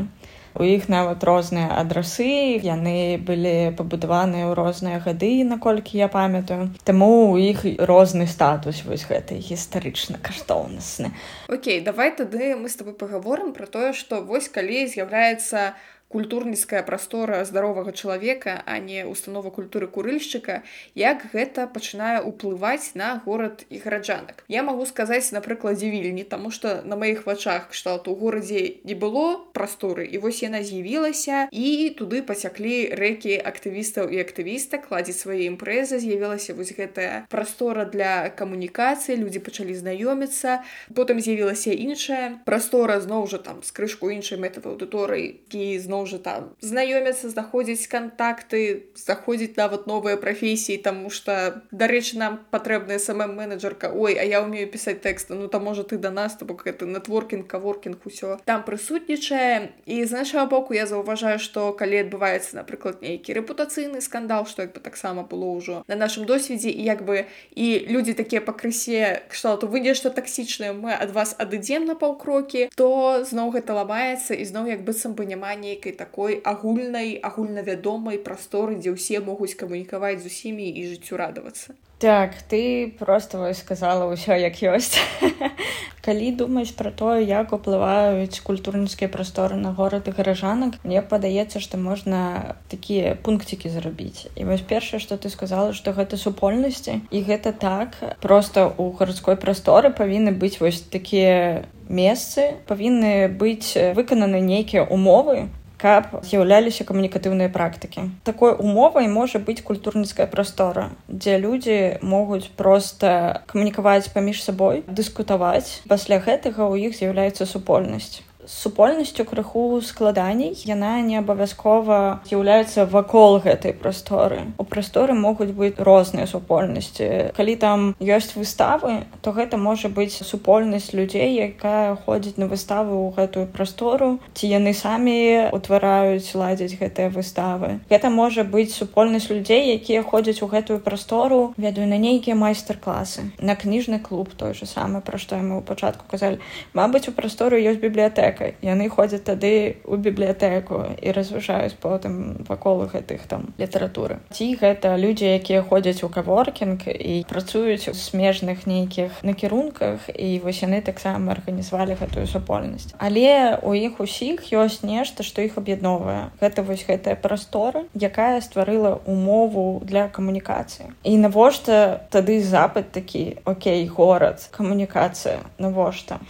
У 0.55 0.65
іх 0.67 0.89
нават 0.91 1.23
розныя 1.23 1.71
адрасы 1.79 2.59
яны 2.59 3.23
былі 3.23 3.71
пабудаваныя 3.79 4.51
ў 4.51 4.59
розныя 4.59 4.99
гады 4.99 5.47
наколькі 5.47 6.03
я 6.03 6.09
памятаю 6.11 6.75
Таму 6.83 7.31
у 7.31 7.39
іх 7.39 7.63
розны 7.79 8.27
статус 8.27 8.83
вось 8.83 9.07
гэты 9.07 9.39
гістарычна 9.39 10.19
каштоўнасны 10.19 11.15
Окей 11.47 11.79
давай 11.87 12.11
тады 12.19 12.59
мы 12.59 12.67
з 12.67 12.83
тобой 12.83 12.99
паговорым 12.99 13.55
пра 13.55 13.71
тое 13.71 13.95
што 13.95 14.27
вось 14.27 14.51
калі 14.51 14.91
з'яўляецца 14.91 15.79
культурніцкая 16.11 16.83
прастора 16.83 17.45
здаровага 17.47 17.93
чалавека 17.95 18.63
а 18.67 18.79
не 18.83 19.07
установа 19.07 19.51
культуры 19.51 19.87
курыльшчыка 19.87 20.63
як 20.99 21.31
гэта 21.33 21.71
пачынае 21.71 22.19
ўплываць 22.27 22.99
на 22.99 23.23
горад 23.25 23.63
і 23.71 23.79
гараджанак. 23.79 24.43
Я 24.51 24.67
магу 24.67 24.87
сказаць 24.91 25.31
на 25.31 25.41
прыкладзе 25.41 25.87
вільні 25.87 26.27
таму 26.27 26.51
што 26.51 26.83
на 26.83 26.99
маіх 26.99 27.27
вачах 27.27 27.71
кшталт 27.71 28.11
у 28.11 28.15
горадзе 28.19 28.83
не 28.83 28.99
было 28.99 29.39
прасторы 29.55 30.07
і 30.11 30.19
вось 30.19 30.43
яна 30.43 30.63
з'явілася 30.67 31.47
і 31.55 31.95
туды 31.95 32.23
пацяклі 32.27 32.91
рэкі 32.99 33.39
актывістаў 33.39 34.11
і 34.11 34.19
актывіста 34.27 34.83
кладзець 34.83 35.23
свае 35.23 35.47
імпрэзы 35.47 36.03
з'явілася 36.03 36.59
вось 36.59 36.75
гэтая 36.75 37.31
прастора 37.31 37.87
для 37.87 38.35
камунікацыі 38.35 39.15
людзі 39.23 39.39
пачалі 39.47 39.79
знаёміцца. 39.79 40.67
Потым 40.91 41.23
з'явілася 41.23 41.71
іншая 41.71 42.43
прастора 42.45 42.99
зноў 42.99 43.31
жа 43.31 43.39
там 43.39 43.63
з 43.63 43.71
крышку 43.71 44.11
іншай 44.11 44.43
мэтавай 44.43 44.75
аўдыторыі 44.75 45.39
і 45.55 45.79
зноў 45.79 46.00
зноў 46.01 46.07
жа 46.07 46.19
там 46.19 46.57
знаёмяцца 46.61 47.29
знаходзіць 47.29 47.89
кантакты 47.89 48.89
заходзіць 48.97 49.57
нават 49.57 49.87
новыя 49.87 50.17
прафесіі 50.17 50.81
таму 50.81 51.11
что 51.11 51.63
дарэчы 51.73 52.17
нам 52.19 52.41
патрэбная 52.51 52.99
сама 52.99 53.27
менеджерка 53.27 53.93
ой 53.93 54.17
а 54.17 54.25
я 54.25 54.43
умею 54.43 54.71
пісаць 54.71 55.01
тэксты 55.01 55.35
ну 55.35 55.49
там 55.49 55.65
можа 55.65 55.85
ты 55.85 55.99
да 55.99 56.11
нас 56.11 56.37
то 56.37 56.45
бок 56.45 56.65
гэта 56.65 56.87
нетворкінг 56.87 57.47
каворкінг 57.47 58.01
усё 58.05 58.39
там 58.45 58.65
прысутнічае 58.65 59.73
і 59.87 60.05
з 60.05 60.11
нашага 60.13 60.47
боку 60.47 60.75
я 60.75 60.87
заўважаю 60.87 61.39
што 61.39 61.73
калі 61.73 62.09
адбываецца 62.09 62.57
напрыклад 62.57 63.03
нейкі 63.03 63.37
рэпутацыйны 63.37 64.01
скандал 64.01 64.47
што 64.47 64.63
як 64.63 64.73
бы 64.73 64.81
таксама 64.81 65.23
было 65.23 65.53
ўжо 65.53 65.85
на 65.89 65.97
нашым 65.97 66.25
досведзе 66.25 66.71
і 66.71 66.83
як 66.83 67.05
бы 67.05 67.27
і 67.55 67.87
людзі 67.89 68.15
такія 68.15 68.41
пакрысе 68.41 69.23
кшталту 69.29 69.69
вы 69.69 69.81
нешта 69.81 70.11
таксічнае 70.11 70.73
мы 70.73 70.97
ад 70.97 71.13
вас 71.13 71.37
адыдзем 71.39 71.85
на 71.85 71.95
паўкрокі 71.95 72.71
то 72.77 73.21
зноў 73.25 73.53
гэта 73.53 73.77
ламаецца 73.77 74.35
і 74.35 74.45
зноў 74.45 74.73
як 74.73 74.85
быццам 74.85 75.15
бы 75.15 75.27
няма 75.27 75.55
нейкай 75.55 75.90
нейкай 75.91 75.93
такой 75.93 76.41
агульнай 76.45 77.19
агульнавядомай 77.23 78.19
прасторы 78.19 78.79
дзе 78.79 78.95
ўсе 78.95 79.21
могуць 79.21 79.57
камунікаваць 79.57 80.23
з 80.23 80.27
усімі 80.27 80.71
і 80.71 80.87
жыццю 80.87 81.17
радавацца. 81.17 81.75
Так 82.01 82.33
ты 82.49 82.95
просто 82.99 83.53
сказала 83.53 84.09
ўсё 84.09 84.33
як 84.33 84.57
ёсць. 84.63 84.97
Калі 86.01 86.33
думаць 86.33 86.73
пра 86.73 86.91
тое 86.91 87.29
як 87.29 87.53
уплываюць 87.53 88.41
культурніцкія 88.41 89.13
прасторы 89.13 89.61
на 89.61 89.77
горад 89.77 90.09
і 90.09 90.17
гаражанак 90.17 90.81
мне 90.81 91.03
падаецца 91.03 91.61
што 91.61 91.77
можна 91.77 92.57
такія 92.73 93.21
пункцікі 93.21 93.69
зрабіць. 93.69 94.33
І 94.33 94.49
вось 94.49 94.65
першае 94.65 95.01
што 95.01 95.21
ты 95.21 95.29
сказала 95.29 95.77
што 95.77 95.93
гэта 95.93 96.17
супольнасці 96.17 97.05
і 97.11 97.19
гэта 97.21 97.53
так. 97.53 98.01
Просто 98.21 98.73
у 98.79 98.97
гарадской 98.97 99.37
прасторы 99.37 99.93
павінны 99.93 100.33
быць 100.33 100.57
вось 100.57 100.81
такія 100.81 101.69
месцы 101.91 102.55
павінны 102.71 103.29
быць 103.29 103.75
выкананы 103.99 104.41
нейкія 104.41 104.87
умовы 104.87 105.51
каб 105.81 106.21
з'яўляліся 106.23 106.85
камунікатыўныя 106.85 107.49
практыкі. 107.49 108.07
Такой 108.29 108.53
умовай 108.53 109.09
можа 109.09 109.41
быць 109.41 109.65
культурніцкая 109.65 110.29
прастора, 110.29 110.91
дзе 111.09 111.41
людзі 111.41 111.79
могуць 112.05 112.53
проста 112.61 113.43
камунікаваць 113.49 114.13
паміж 114.13 114.45
сабой, 114.45 114.85
дыскутаваць. 114.87 115.81
Пасля 115.89 116.21
гэтага 116.21 116.69
ў 116.69 116.91
іх 116.91 116.99
з'яўляецца 117.01 117.49
супольнасць 117.49 118.21
супольнасцю 118.51 119.25
крыху 119.25 119.81
складаней 119.81 120.53
яна 120.67 120.99
не 121.07 121.17
абавязкова 121.23 122.21
з'яўляецца 122.27 122.87
вакол 122.91 123.39
гэтай 123.39 123.73
прасторы. 123.73 124.51
У 124.59 124.65
прасторы 124.65 125.15
могуць 125.15 125.55
быць 125.55 125.79
розныя 125.79 126.27
супольнасці. 126.27 127.31
Калі 127.37 127.55
там 127.57 127.95
ёсць 128.03 128.35
выставы 128.35 129.07
то 129.23 129.33
гэта 129.33 129.57
можа 129.57 129.89
быць 129.89 130.19
супольнасць 130.19 130.91
людзей 130.93 131.39
якая 131.39 131.95
ходзіць 131.95 132.37
на 132.43 132.51
выставу 132.51 133.07
ў 133.07 133.15
гэтую 133.17 133.47
прастору 133.55 134.19
ці 134.35 134.51
яны 134.51 134.75
самі 134.75 135.49
утвараюць 135.55 136.35
ладзяць 136.35 136.75
гэтыя 136.75 137.09
выставы. 137.09 137.79
Гэта 137.89 138.11
можа 138.11 138.43
быць 138.43 138.75
супольнасць 138.75 139.31
людзей 139.31 139.71
якія 139.79 140.03
ходзяць 140.03 140.43
у 140.43 140.51
гэтую 140.51 140.81
прастору 140.83 141.55
ведаю 141.57 141.87
на 141.87 142.03
нейкія 142.03 142.35
майстар-класы 142.35 143.31
на 143.39 143.55
кніжны 143.55 144.03
клуб 144.03 144.35
той 144.35 144.55
же 144.55 144.67
самы 144.67 145.01
пра 145.01 145.23
што 145.23 145.39
мы 145.39 145.61
ў 145.61 145.65
пачатку 145.65 146.05
казалі. 146.11 146.43
Мабыць 146.75 147.07
у 147.09 147.15
прасторы 147.15 147.63
ёсць 147.63 147.81
бібліятэка 147.81 148.40
бібліятэка 148.41 148.55
яны 148.63 148.89
ходзяць 148.89 149.25
тады 149.25 149.77
у 149.85 149.97
бібліятэку 149.97 150.97
і 151.03 151.13
разважаюць 151.13 151.77
потым 151.81 152.45
вакол 152.49 152.85
гэтых 152.87 153.27
там 153.29 153.55
літаратуры 153.59 154.19
ці 154.33 154.57
гэта 154.61 154.97
людзі 154.97 155.27
якія 155.27 155.63
ходзяць 155.63 156.03
у 156.05 156.09
каворкінг 156.09 156.89
і 156.89 157.25
працуюць 157.29 157.89
у 157.89 157.95
смежных 157.95 158.67
нейкіх 158.67 159.23
накірунках 159.23 160.09
і 160.15 160.41
вось 160.45 160.63
яны 160.63 160.81
таксама 160.83 161.33
арганізавалі 161.33 161.97
гэтую 162.01 162.27
супольнасць. 162.27 162.95
Але 162.99 163.59
у 163.63 163.75
іх 163.75 164.01
усіх 164.01 164.53
ёсць 164.53 164.83
нешта 164.83 165.23
што 165.23 165.43
іх 165.43 165.59
аб'ядновае 165.59 166.31
гэта 166.41 166.63
вось 166.63 166.85
гэтая 166.87 167.17
прастора 167.17 167.85
якая 167.95 168.41
стварыла 168.41 169.01
умову 169.07 169.83
для 169.85 170.09
камунікацыі. 170.09 170.93
І 171.05 171.17
навошта 171.19 172.07
тады 172.11 172.41
запад 172.43 172.93
такі 172.93 173.37
Окей 173.45 173.87
горад 173.87 174.49
камунікацыя 174.51 175.41
навошта 175.59 176.21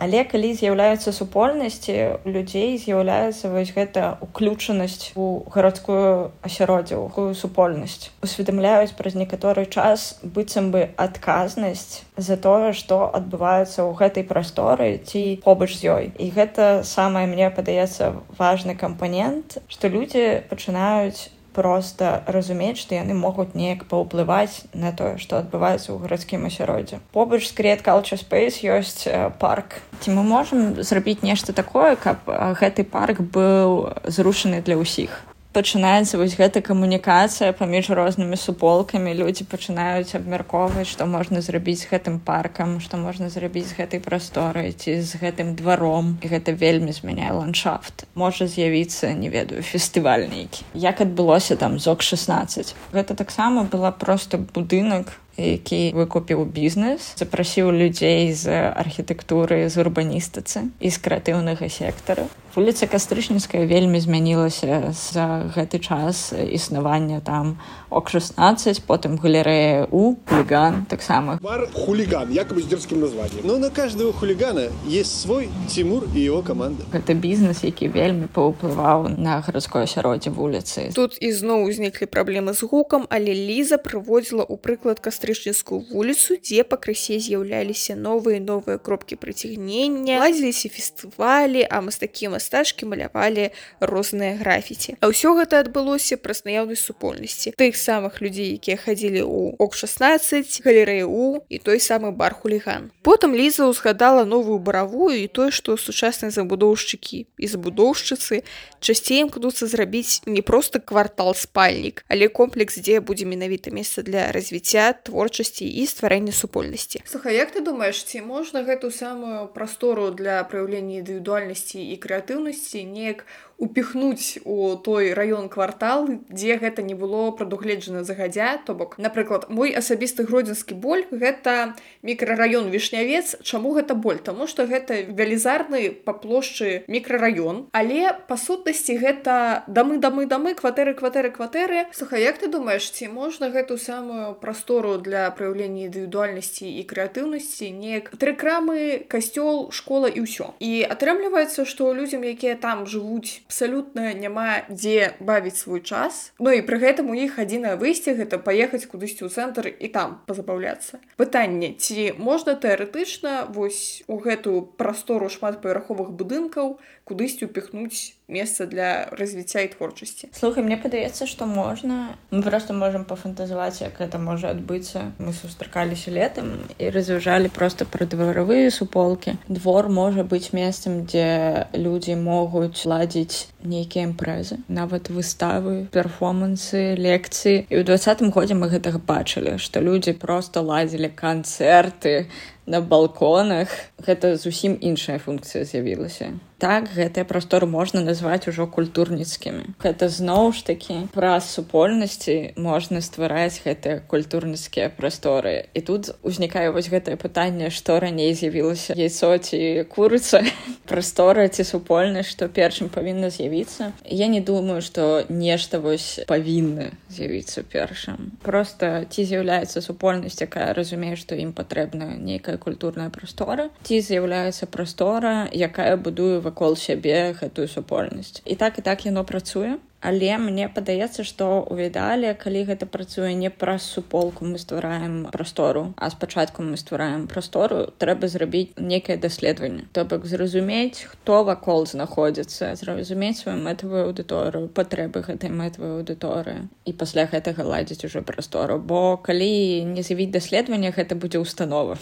Але 0.00 0.22
калі 0.24 0.54
з'яўляюцца 0.56 1.12
супольнасці 1.12 2.24
людзей 2.24 2.78
з'яўляецца 2.80 3.50
вось 3.52 3.72
гэта 3.76 4.16
уключанасць 4.24 5.12
у 5.12 5.44
гарадскую 5.52 6.32
асяроддзе 6.40 6.96
ўхую 6.96 7.36
супольнасць. 7.36 8.08
Усведамляюць 8.24 8.96
праз 8.96 9.12
некаторы 9.20 9.66
час 9.68 10.16
быццам 10.24 10.70
бы 10.72 10.88
адказнасць 10.96 12.00
за 12.16 12.40
тое 12.40 12.72
што 12.72 13.12
адбываецца 13.12 13.84
ў 13.84 13.92
гэтай 14.00 14.24
прасторы 14.24 14.88
ці 15.04 15.44
побач 15.44 15.76
з 15.76 15.92
ёй. 15.92 16.04
І 16.16 16.32
гэта 16.32 16.80
самае 16.80 17.28
мне 17.28 17.52
падаецца 17.52 18.16
важны 18.40 18.80
кампанент 18.80 19.60
што 19.68 19.92
людзі 19.92 20.48
пачынаюць 20.48 21.28
просто 21.52 22.22
разумець 22.26 22.78
што 22.80 22.94
яны 22.98 23.14
могуць 23.14 23.54
неяк 23.54 23.86
паўплываць 23.90 24.66
на 24.74 24.92
тое 24.92 25.16
што 25.22 25.40
адбываецца 25.42 25.92
ў 25.92 26.02
гарадскім 26.04 26.46
асяроддзе 26.50 27.00
побач 27.12 27.46
з 27.46 27.54
крет 27.54 27.86
culture 27.86 28.20
space 28.20 28.62
ёсць 28.66 29.06
парк. 29.38 29.80
Ці 30.00 30.14
мы 30.16 30.22
можам 30.22 30.82
зрабіць 30.82 31.22
нешта 31.22 31.52
такое 31.52 31.96
каб 31.96 32.24
гэты 32.60 32.84
парк 32.84 33.20
быў 33.20 33.92
зрушаны 34.04 34.62
для 34.62 34.80
ўсіх 34.80 35.29
пачынаецца 35.52 36.18
вось 36.20 36.36
гэта 36.38 36.62
камунікацыя 36.62 37.52
паміж 37.52 37.90
рознымі 37.90 38.38
суполкамі. 38.38 39.14
Людзі 39.14 39.46
пачынаюць 39.50 40.14
абмяркоўваць 40.14 40.86
што 40.86 41.06
можна 41.10 41.42
зрабіць 41.42 41.82
з 41.82 41.90
гэтым 41.90 42.20
паркам 42.22 42.78
што 42.84 43.00
можна 43.00 43.30
зрабіць 43.30 43.66
з 43.72 43.78
гэтай 43.80 44.00
прасторай 44.00 44.72
ці 44.72 45.00
з 45.02 45.18
гэтым 45.18 45.56
дваром. 45.58 46.18
І 46.22 46.30
гэта 46.30 46.54
вельмі 46.54 46.94
змяняе 46.94 47.32
ландшафт. 47.34 48.06
Можа 48.14 48.46
з'явіцца 48.46 49.10
не 49.14 49.28
ведаю 49.28 49.62
фестываль 49.66 50.30
нейкі. 50.30 50.62
Як 50.74 51.00
адбылося 51.02 51.56
там 51.56 51.78
зок 51.78 52.02
16 52.02 52.74
гэта 52.94 53.14
таксама 53.14 53.64
была 53.64 53.90
просто 53.90 54.38
будынак 54.38 55.18
які 55.40 55.92
выкупіў 55.94 56.44
бізнес 56.44 57.14
запрасіў 57.16 57.72
людзей 57.72 58.32
з 58.34 58.50
архітэктуры 58.70 59.68
з 59.68 59.80
урбаністыцы 59.80 60.68
і 60.80 60.88
з 60.90 60.96
крэатыўнага 61.00 61.68
сектара 61.70 62.26
вуліца 62.54 62.86
кастрычніцкая 62.86 63.66
вельмі 63.66 64.00
змянілася 64.00 64.92
за 64.92 65.50
гэты 65.54 65.78
час. 65.78 66.32
Існавання 66.32 67.20
там 67.20 67.58
ок 67.90 68.10
16 68.10 68.82
потым 68.86 69.18
галерэя 69.18 69.86
у 69.90 70.16
хулиган 70.28 70.86
таксама. 70.86 71.38
Бар 71.42 71.68
хулиган 71.72 72.30
якобы 72.30 72.62
с 72.62 72.66
дерзким 72.66 73.00
названием 73.00 73.46
но 73.46 73.58
на 73.58 73.70
каждого 73.70 74.12
хулигана 74.12 74.68
есть 74.86 75.20
свой 75.20 75.48
тимур 75.68 76.04
и 76.14 76.20
его 76.20 76.42
команда. 76.42 76.84
Гэта 76.92 77.14
бізнес 77.14 77.64
які 77.64 77.88
вельмі 77.88 78.26
паўплываў 78.26 79.08
на 79.18 79.40
гарадское 79.40 79.84
асяроддзе 79.84 80.30
вуліцы. 80.30 80.92
Тут 80.94 81.18
ізноў 81.20 81.66
узніклі 81.68 82.06
праблемы 82.06 82.54
з 82.54 82.62
гукам 82.62 83.06
але 83.10 83.34
ліза 83.34 83.78
прыводзіла 83.78 84.46
ў 84.46 84.56
прыклад 84.56 85.00
кастрычніцкую 85.00 85.84
вуліцу 85.90 86.38
дзе 86.38 86.64
пакрысе 86.64 87.18
з'яўляліся 87.18 87.94
новыя 87.94 88.40
новыя 88.40 88.78
кропкі 88.78 89.16
прыцягнення 89.16 90.18
лазіліся 90.22 90.68
фестывалі 90.70 91.66
а 91.66 91.80
мастакі 91.80 92.28
мастачкі 92.40 92.88
малявалі 92.88 93.52
розныя 93.84 94.40
графіці. 94.40 94.96
А 95.04 95.12
ўсё 95.12 95.36
гэта 95.36 95.60
адбылося 95.60 96.16
праз 96.16 96.48
наяўнасць 96.48 96.88
супольнасці. 96.88 97.52
Тых 97.60 97.76
самых 97.76 98.24
людзей 98.24 98.56
якія 98.56 98.80
хадзілі 98.80 99.20
ў 99.20 99.60
ок 99.60 99.76
16 99.76 100.64
галерэі 100.64 101.04
у 101.04 101.44
і 101.52 101.60
той 101.60 101.76
самы 101.76 102.16
бар 102.16 102.32
хуліган. 102.32 102.88
Потым 103.04 103.36
ліза 103.36 103.68
ўзгадала 103.68 104.24
новую 104.24 104.56
баравую 104.56 105.20
і 105.20 105.28
тое 105.28 105.52
што 105.52 105.76
сучасныя 105.76 106.32
забудоўшчыкі 106.32 107.28
і 107.28 107.46
забудоўшчыцы 107.46 108.40
часцей 108.80 109.20
імкнуцца 109.20 109.68
зрабіць 109.68 110.24
не 110.24 110.40
просто 110.40 110.80
квартал 110.80 111.36
спальнік 111.36 112.04
але 112.08 112.28
комплекс 112.28 112.78
дзе 112.78 113.00
будзе 113.04 113.26
менавіта 113.26 113.70
месца 113.74 114.02
для 114.02 114.32
развіцця 114.32 114.92
творчасці 115.04 115.66
і 115.66 115.84
стварэння 115.84 116.32
супольнасці. 116.32 117.02
Слухай 117.04 117.36
як 117.36 117.50
ты 117.52 117.60
думаешь 117.60 118.00
ці 118.04 118.22
можна 118.22 118.62
гэту 118.62 118.90
самую 118.90 119.50
прастору 119.52 120.10
для 120.10 120.42
праяўлення 120.44 121.02
індывідуальнасці 121.02 121.82
і 121.82 121.96
крэатыў 121.98 122.29
актыўнасці 122.30 122.84
неяк 122.86 123.26
упихнуць 123.60 124.40
у 124.44 124.74
той 124.76 125.12
раён 125.14 125.48
квартал 125.52 126.08
дзе 126.32 126.56
гэта 126.56 126.82
не 126.82 126.94
было 126.94 127.30
прадугледжана 127.30 128.04
загадзя 128.04 128.58
то 128.64 128.74
бок 128.74 128.96
напрыклад 128.98 129.46
мой 129.52 129.76
асабісты 129.76 130.24
гродзенскі 130.24 130.74
боль 130.74 131.04
гэта 131.10 131.76
мікрараён 132.02 132.70
вішнявец. 132.70 133.36
Чаму 133.42 133.72
гэта 133.72 133.94
боль? 133.94 134.18
Тому 134.18 134.46
что 134.46 134.66
гэта 134.66 135.02
велізарны 135.02 135.90
па 135.90 136.12
плошчы 136.12 136.84
мікрараён. 136.88 137.68
Але 137.72 138.16
па 138.28 138.36
сутнасці 138.36 138.96
гэта 138.96 139.64
дамы 139.66 139.98
дамы 139.98 140.26
дамы 140.26 140.54
кватэры 140.54 140.94
кватэры 140.94 141.30
кватэры. 141.30 141.86
Суха 141.92 142.16
як 142.16 142.38
ты 142.38 142.48
думаешь 142.48 142.90
ці 142.90 143.08
можна 143.08 143.50
гэту 143.50 143.76
самую 143.78 144.34
прастору 144.34 144.96
для 144.98 145.30
праяўлення 145.30 145.90
індывідуальнасці 145.90 146.64
і 146.64 146.82
крэатыўнасці 146.88 147.70
неяк 147.70 148.10
тры 148.16 148.32
крамы 148.32 149.04
касцёл 149.08 149.70
школа 149.70 150.08
і 150.08 150.24
ўсё? 150.24 150.56
І 150.60 150.86
атрымліваецца 150.88 151.68
што 151.68 151.92
людзям 151.92 152.24
якія 152.24 152.56
там 152.56 152.86
жывуць 152.86 153.42
абсалютна 153.50 154.14
няма 154.14 154.62
дзе 154.70 155.18
бавіць 155.18 155.58
свой 155.58 155.82
час. 155.82 156.30
Ну 156.38 156.54
і 156.54 156.62
пры 156.62 156.78
гэтым 156.78 157.10
у 157.10 157.18
іх 157.18 157.42
адзінае 157.42 157.74
выйсце 157.74 158.14
гэта 158.14 158.38
паехаць 158.38 158.86
кудысьці 158.86 159.26
ў 159.26 159.30
цэнтр 159.34 159.74
і 159.74 159.88
там 159.90 160.22
пазабаўляцца. 160.30 161.02
Пытанне 161.18 161.74
ці 161.74 162.14
можна 162.14 162.54
тэарэтычна 162.54 163.50
вось 163.50 164.06
у 164.06 164.22
гэтую 164.22 164.78
прастору 164.78 165.26
шматпавярховых 165.26 166.14
будынкаў 166.14 166.78
кудысьці 167.10 167.50
упихнуць 167.50 168.14
месца 168.30 168.70
для 168.70 169.10
развіцця 169.10 169.66
і 169.66 169.74
творчасці? 169.74 170.30
Слухай 170.30 170.62
мне 170.62 170.78
падаецца 170.78 171.26
што 171.26 171.50
можна. 171.50 172.14
Мы 172.30 172.46
просто 172.46 172.70
можемм 172.70 173.04
пафантазаваць 173.04 173.82
як 173.82 173.98
это 173.98 174.22
можа 174.22 174.54
адбыцца. 174.54 175.10
Мы 175.18 175.34
сустракаліся 175.34 176.14
летом 176.14 176.54
і 176.78 176.90
разважалі 176.94 177.50
просто 177.50 177.82
пра 177.84 178.06
дваравыя 178.06 178.70
суполкі. 178.70 179.34
Двор 179.50 179.90
можа 179.90 180.22
быць 180.22 180.54
месцам 180.54 181.02
дзе 181.10 181.66
людзі 181.74 182.14
могуць 182.14 182.86
ладзіць 182.86 183.39
робіць 183.40 183.48
нейкія 183.62 184.04
імпрэзы 184.08 184.58
нават 184.68 185.10
выставы 185.10 185.86
перформансы 185.92 186.96
лекцыі. 186.96 187.66
І 187.68 187.74
ў 187.80 187.84
двадцатым 187.84 188.30
годзе 188.30 188.54
мы 188.54 188.68
гэтага 188.68 188.98
бачылі 188.98 189.58
што 189.58 189.80
людзі 189.80 190.12
просто 190.12 190.60
ладзілі 190.60 191.08
канцэрты 191.14 192.26
на 192.66 192.80
балконах. 192.80 193.68
Гэта 193.98 194.36
зусім 194.36 194.76
іншая 194.80 195.18
функцыя 195.18 195.64
з'явілася. 195.64 196.36
Так 196.60 196.92
гэтыя 196.92 197.24
прасторы 197.24 197.66
можна 197.66 198.04
назваць 198.04 198.48
ужо 198.48 198.66
культурніцкімі 198.66 199.70
гэта 199.80 200.08
зноў 200.08 200.52
ж 200.52 200.64
такі 200.66 200.96
праз 201.14 201.48
супольнасці 201.50 202.54
можна 202.60 203.00
ствараць 203.00 203.60
гэтыя 203.64 204.00
культурніцкія 204.06 204.90
прасторы. 204.92 205.66
І 205.74 205.80
тут 205.80 206.12
узнікае 206.22 206.70
вось 206.70 206.90
гэтае 206.92 207.16
пытанне 207.16 207.70
што 207.70 207.98
раней 208.00 208.34
з'явілася 208.34 208.94
яйцо 208.94 209.36
ці 209.38 209.84
курыца. 209.88 210.44
Прастора 210.90 211.48
ці 211.48 211.64
супольнасць 211.64 212.30
што 212.30 212.48
першым 212.48 212.88
павінна 212.88 213.30
з'явіцца. 213.30 213.92
Я 214.04 214.26
не 214.28 214.40
думаю 214.40 214.80
што 214.82 215.24
нешта 215.28 215.80
вось 215.80 216.20
павінна 216.28 216.92
з'явіцца 217.08 217.62
першым. 217.62 218.36
Просто 218.42 219.04
ці 219.10 219.24
з'яўляецца 219.24 219.80
супольнасць 219.80 220.42
якая 220.42 220.72
разумее 220.74 221.16
што 221.16 221.34
ім 221.34 221.52
патрэбна 221.52 222.16
нейкая 222.20 222.49
культурная 222.56 223.10
прастора 223.10 223.68
ці 223.82 224.00
з'яўляецца 224.00 224.66
прастора 224.66 225.48
якая 225.52 225.96
будуе 225.96 226.40
вакол 226.40 226.76
сябе 226.76 227.36
гэтую 227.38 227.68
супольнасць. 227.68 228.42
І 228.44 228.56
так 228.56 228.78
і 228.78 228.82
так 228.82 229.06
яно 229.06 229.24
працуе 229.24 229.78
але 230.00 230.36
мне 230.38 230.68
падаецца 230.68 231.24
што 231.24 231.46
ў 231.68 231.86
відале 231.86 232.32
калі 232.34 232.64
гэта 232.72 232.86
працуе 232.86 233.34
не 233.36 233.50
праз 233.50 233.84
суполку 233.84 234.48
мы 234.48 234.58
ствараем 234.58 235.28
прастору 235.32 235.92
а 235.96 236.10
спачатку 236.10 236.62
мы 236.62 236.76
ствараем 236.80 237.26
прастору 237.28 237.86
трэба 238.00 238.28
зрабіць 238.28 238.72
некае 238.76 239.16
даследаванне. 239.16 239.84
То 239.92 240.04
бок 240.04 240.26
зразумець 240.26 241.04
хто 241.12 241.44
вакол 241.44 241.86
знаходзіцца 241.86 242.74
зразумець 242.80 243.38
сваю 243.42 243.60
мэтавую 243.60 244.08
аўдыторыю 244.08 244.72
патрэбы 244.80 245.24
гэтай 245.28 245.52
мэтавай 245.52 246.00
аўдыторыі. 246.00 246.68
І 246.84 246.92
пасля 246.92 247.28
гэтага 247.30 247.64
ладзіць 247.64 248.04
ужо 248.08 248.22
прастору. 248.22 248.78
Бо 248.78 249.16
калі 249.16 249.84
не 249.84 250.02
з'явіць 250.02 250.32
даследаванне 250.32 250.92
гэта 250.96 251.14
будзе 251.14 251.38
установа 251.38 251.98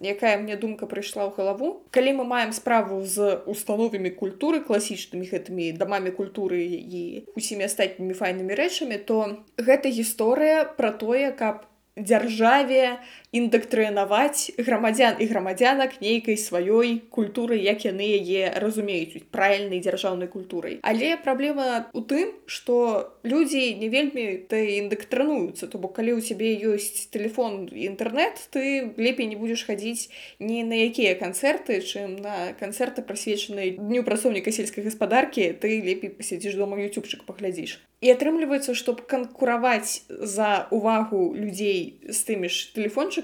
якая 0.00 0.38
мне 0.38 0.56
думка 0.56 0.86
прыйшла 0.86 1.26
ў 1.28 1.32
галаву? 1.36 1.82
Калі 1.90 2.20
мы 2.20 2.24
маем 2.24 2.52
справу 2.52 3.02
з 3.04 3.40
установамі 3.46 4.10
культуры 4.12 4.60
класічнымі 4.60 5.26
гэтымі 5.26 5.72
дамамі 5.72 6.12
культуры 6.12 6.60
і 6.62 7.26
усімі 7.36 7.68
астатнімі 7.68 8.16
файнымі 8.16 8.56
рэчамі 8.58 8.98
то 9.08 9.18
гэта 9.60 9.92
гісторыя 9.92 10.64
пра 10.78 10.92
тое 11.02 11.30
каб 11.36 11.64
дзяржаве 11.96 12.98
індактрынаваць 13.36 14.52
грамадзян 14.58 15.20
і 15.20 15.26
грамадзянак 15.30 16.00
нейкай 16.00 16.36
сваёй 16.40 17.02
культуры 17.10 17.58
як 17.60 17.84
яны 17.84 18.06
яе 18.06 18.52
разумеюць 18.56 19.22
правільнай 19.30 19.80
дзяржаўнай 19.80 20.28
культурай. 20.28 20.78
Але 20.82 21.16
праблема 21.16 21.88
у 21.92 22.00
тым 22.00 22.32
что 22.46 23.12
людзі 23.22 23.74
не 23.74 23.88
вельмі 23.88 24.46
ты 24.48 24.78
індактрынуюцца 24.80 25.66
то 25.66 25.78
бок 25.78 25.96
калі 25.98 26.16
ў 26.16 26.20
цябе 26.22 26.56
ёсць 26.56 27.10
телефон 27.10 27.68
інтэрнет 27.68 28.48
ты 28.50 28.94
лепей 28.96 29.26
не 29.26 29.36
будзеш 29.36 29.66
хадзіць 29.66 30.08
ні 30.38 30.62
на 30.64 30.78
якія 30.88 31.14
канцэрты 31.18 31.80
чым 31.82 32.16
на 32.22 32.54
канцэрты 32.60 33.02
прасвечанай 33.02 33.76
дню 33.76 34.02
працоўніка 34.06 34.52
сельскай 34.52 34.84
гаспадаркі 34.86 35.52
ты 35.60 35.80
лепей 35.82 36.10
пасядзіш 36.10 36.54
дома 36.54 36.80
ютубчык 36.80 37.26
паглядзіш. 37.26 37.80
І 38.04 38.12
атрымліваецца 38.12 38.76
чтобы 38.76 39.02
канкураваць 39.08 40.04
за 40.08 40.68
увагу 40.70 41.32
людзей 41.34 41.96
з 42.04 42.18
тымі 42.28 42.52
ж 42.52 42.72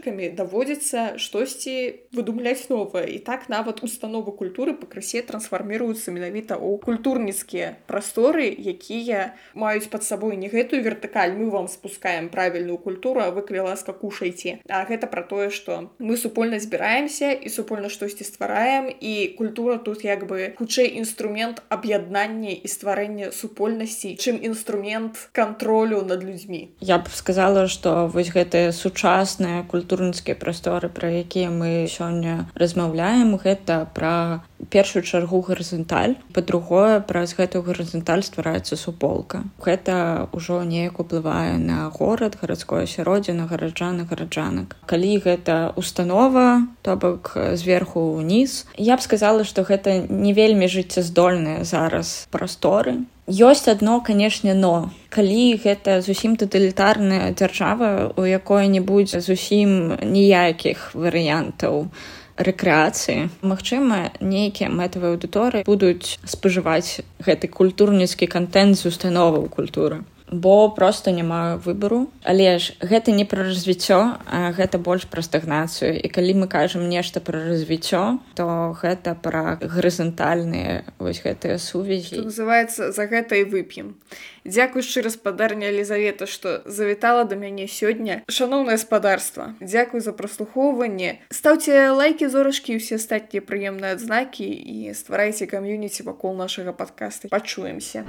телефончыкамі 0.03 0.35
даводзіцца 0.35 1.19
штосьці 1.19 2.03
выдумляць 2.13 2.69
новае 2.69 3.15
і 3.15 3.19
так 3.19 3.49
нават 3.49 3.83
установы 3.83 4.33
культуры 4.33 4.75
пакрысе 4.75 5.23
трансфарміруюцца 5.23 6.11
менавіта 6.11 6.59
ў 6.59 6.79
культурніцкія 6.83 7.79
прасторы 7.87 8.51
якія 8.51 9.35
маюць 9.55 9.89
пад 9.89 10.03
сабой 10.05 10.37
не 10.37 10.49
гэтую 10.49 10.83
вертыкаль 10.83 11.35
мы 11.39 11.51
вам 11.51 11.69
спускаем 11.69 12.29
правільную 12.29 12.79
культуру 12.79 13.21
а 13.21 13.31
вы 13.31 13.43
калі 13.43 13.71
ласка 13.71 13.93
кушайце 13.93 14.59
а 14.69 14.85
гэта 14.85 15.07
пра 15.07 15.23
тое 15.23 15.51
што 15.51 15.91
мы 15.99 16.17
супольна 16.17 16.59
збіраемся 16.59 17.33
і 17.33 17.49
супольна 17.49 17.89
штосьці 17.89 18.25
ствараем 18.25 18.91
і 18.91 19.35
культура 19.39 19.79
тут 19.79 20.05
як 20.05 20.27
бы 20.27 20.55
хутчэй 20.59 20.99
інструмент 20.99 21.63
аб'яднання 21.69 22.51
і 22.51 22.67
стварэння 22.67 23.33
супольнасці 23.33 24.17
чым 24.19 24.43
інструмент 24.43 25.29
кантролю 25.33 26.03
над 26.03 26.25
людзьмі. 26.25 26.75
Я 26.81 26.99
б 26.99 27.09
сказала 27.09 27.69
что 27.69 28.07
вось 28.07 28.33
гэтыя 28.33 28.73
сучасныя 28.73 29.63
культурніцкія 29.83 30.39
прасторы 30.39 30.87
пра 30.87 31.11
якія 31.11 31.51
мы 31.51 31.91
сёння 31.91 32.47
размаўляем 32.55 33.35
гэта 33.35 33.91
пра 33.91 34.47
першую 34.71 35.03
чаргу 35.03 35.43
гарызанталь 35.43 36.15
па-другое 36.31 37.03
праз 37.03 37.35
гэтую 37.35 37.67
гарызанталь 37.67 38.23
ствараецца 38.23 38.79
суполка. 38.79 39.43
Гэта 39.59 40.31
ўжо 40.31 40.63
неяк 40.63 41.03
уплывае 41.03 41.59
на 41.59 41.91
горад 41.91 42.39
гарадское 42.39 42.87
асяроддзе 42.87 43.35
на 43.35 43.51
гараджаны 43.51 44.07
гараджанак. 44.07 44.79
Калі 44.87 45.19
гэта 45.27 45.75
установа 45.75 46.63
то 46.87 46.95
бок 46.95 47.35
зверху 47.59 48.15
ўніз. 48.23 48.71
Я 48.79 48.95
б 48.95 49.03
сказала 49.03 49.43
што 49.43 49.67
гэта 49.67 49.99
не 50.07 50.31
вельмі 50.31 50.71
жыццяздольныя 50.71 51.67
зараз 51.67 52.31
прасторы 52.31 53.03
ёсць 53.33 53.69
адно 53.69 54.01
канешне 54.05 54.53
но. 54.55 54.93
Калі 55.09 55.57
гэта 55.65 56.01
зусім 56.05 56.37
таталітарная 56.37 57.33
дзяржава 57.33 58.13
у 58.17 58.25
якой 58.29 58.69
не 58.69 58.81
будзе 58.81 59.21
зусім 59.25 59.97
ніякіх 60.05 60.93
варыянтаў 60.93 61.89
рэкрэацыі 62.37 63.29
Магчыма 63.41 64.13
нейкія 64.21 64.69
мэтавыя 64.69 65.17
аўдыторыі 65.17 65.65
будуць 65.69 66.21
спажываць 66.25 67.01
гэты 67.25 67.49
культурніцкі 67.49 68.29
кантэнт 68.29 68.77
з 68.77 68.93
установаў 68.93 69.49
культуры 69.49 70.05
бо 70.33 70.71
просто 70.71 71.11
няма 71.11 71.57
выбару. 71.57 72.09
Але 72.25 72.59
ж 72.59 72.73
гэта 72.81 73.13
не 73.13 73.25
пра 73.25 73.45
развіццё 73.45 74.17
гэта 74.57 74.79
больш 74.79 75.05
пра 75.05 75.23
стагнацыю. 75.23 75.93
І 75.93 76.09
калі 76.09 76.35
мы 76.35 76.47
кажам 76.49 76.89
нешта 76.89 77.21
пра 77.21 77.39
развіццё 77.39 78.19
то 78.35 78.73
гэта 78.81 79.15
пра 79.15 79.61
гарызантальныя 79.61 80.89
вось 80.99 81.21
гэтыя 81.21 81.61
сувязі. 81.61 82.25
Называется 82.25 82.93
за 82.93 83.05
гэта 83.07 83.37
і 83.37 83.45
вып'ем 83.45 83.95
дзякуй 84.45 84.83
шчыра 84.83 85.11
спадарня 85.11 85.69
елізавета 85.69 86.27
што 86.27 86.61
завітала 86.67 87.25
да 87.25 87.37
мяне 87.37 87.67
сёння 87.67 88.23
шаноўнае 88.29 88.79
спадарства 88.79 89.55
дзякуй 89.61 90.01
за 90.01 90.13
праслухоўванне 90.13 91.19
стаўце 91.31 91.91
лайки 91.91 92.29
зорачкі 92.29 92.77
усе 92.77 93.01
астатнія 93.01 93.43
прыемныя 93.43 93.99
адзнакі 93.99 94.47
і 94.47 94.95
стварайце 94.95 95.47
кам'юніці 95.47 96.09
вакол 96.09 96.37
нашага 96.37 96.73
падкаста 96.73 97.29
пачуемся 97.29 98.07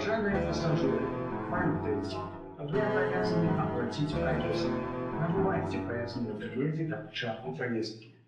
Уважаемые 0.00 0.46
пассажиры, 0.46 0.98
памятайте, 1.50 2.16
вы 2.58 2.80
обязаны 2.80 3.50
оплатить 3.60 4.14
проезд. 4.14 4.68
Набывайте 5.20 5.78
проездные 5.80 6.32
билеты 6.34 6.86
к 7.08 7.12
часу 7.12 7.52
поездки. 7.52 8.09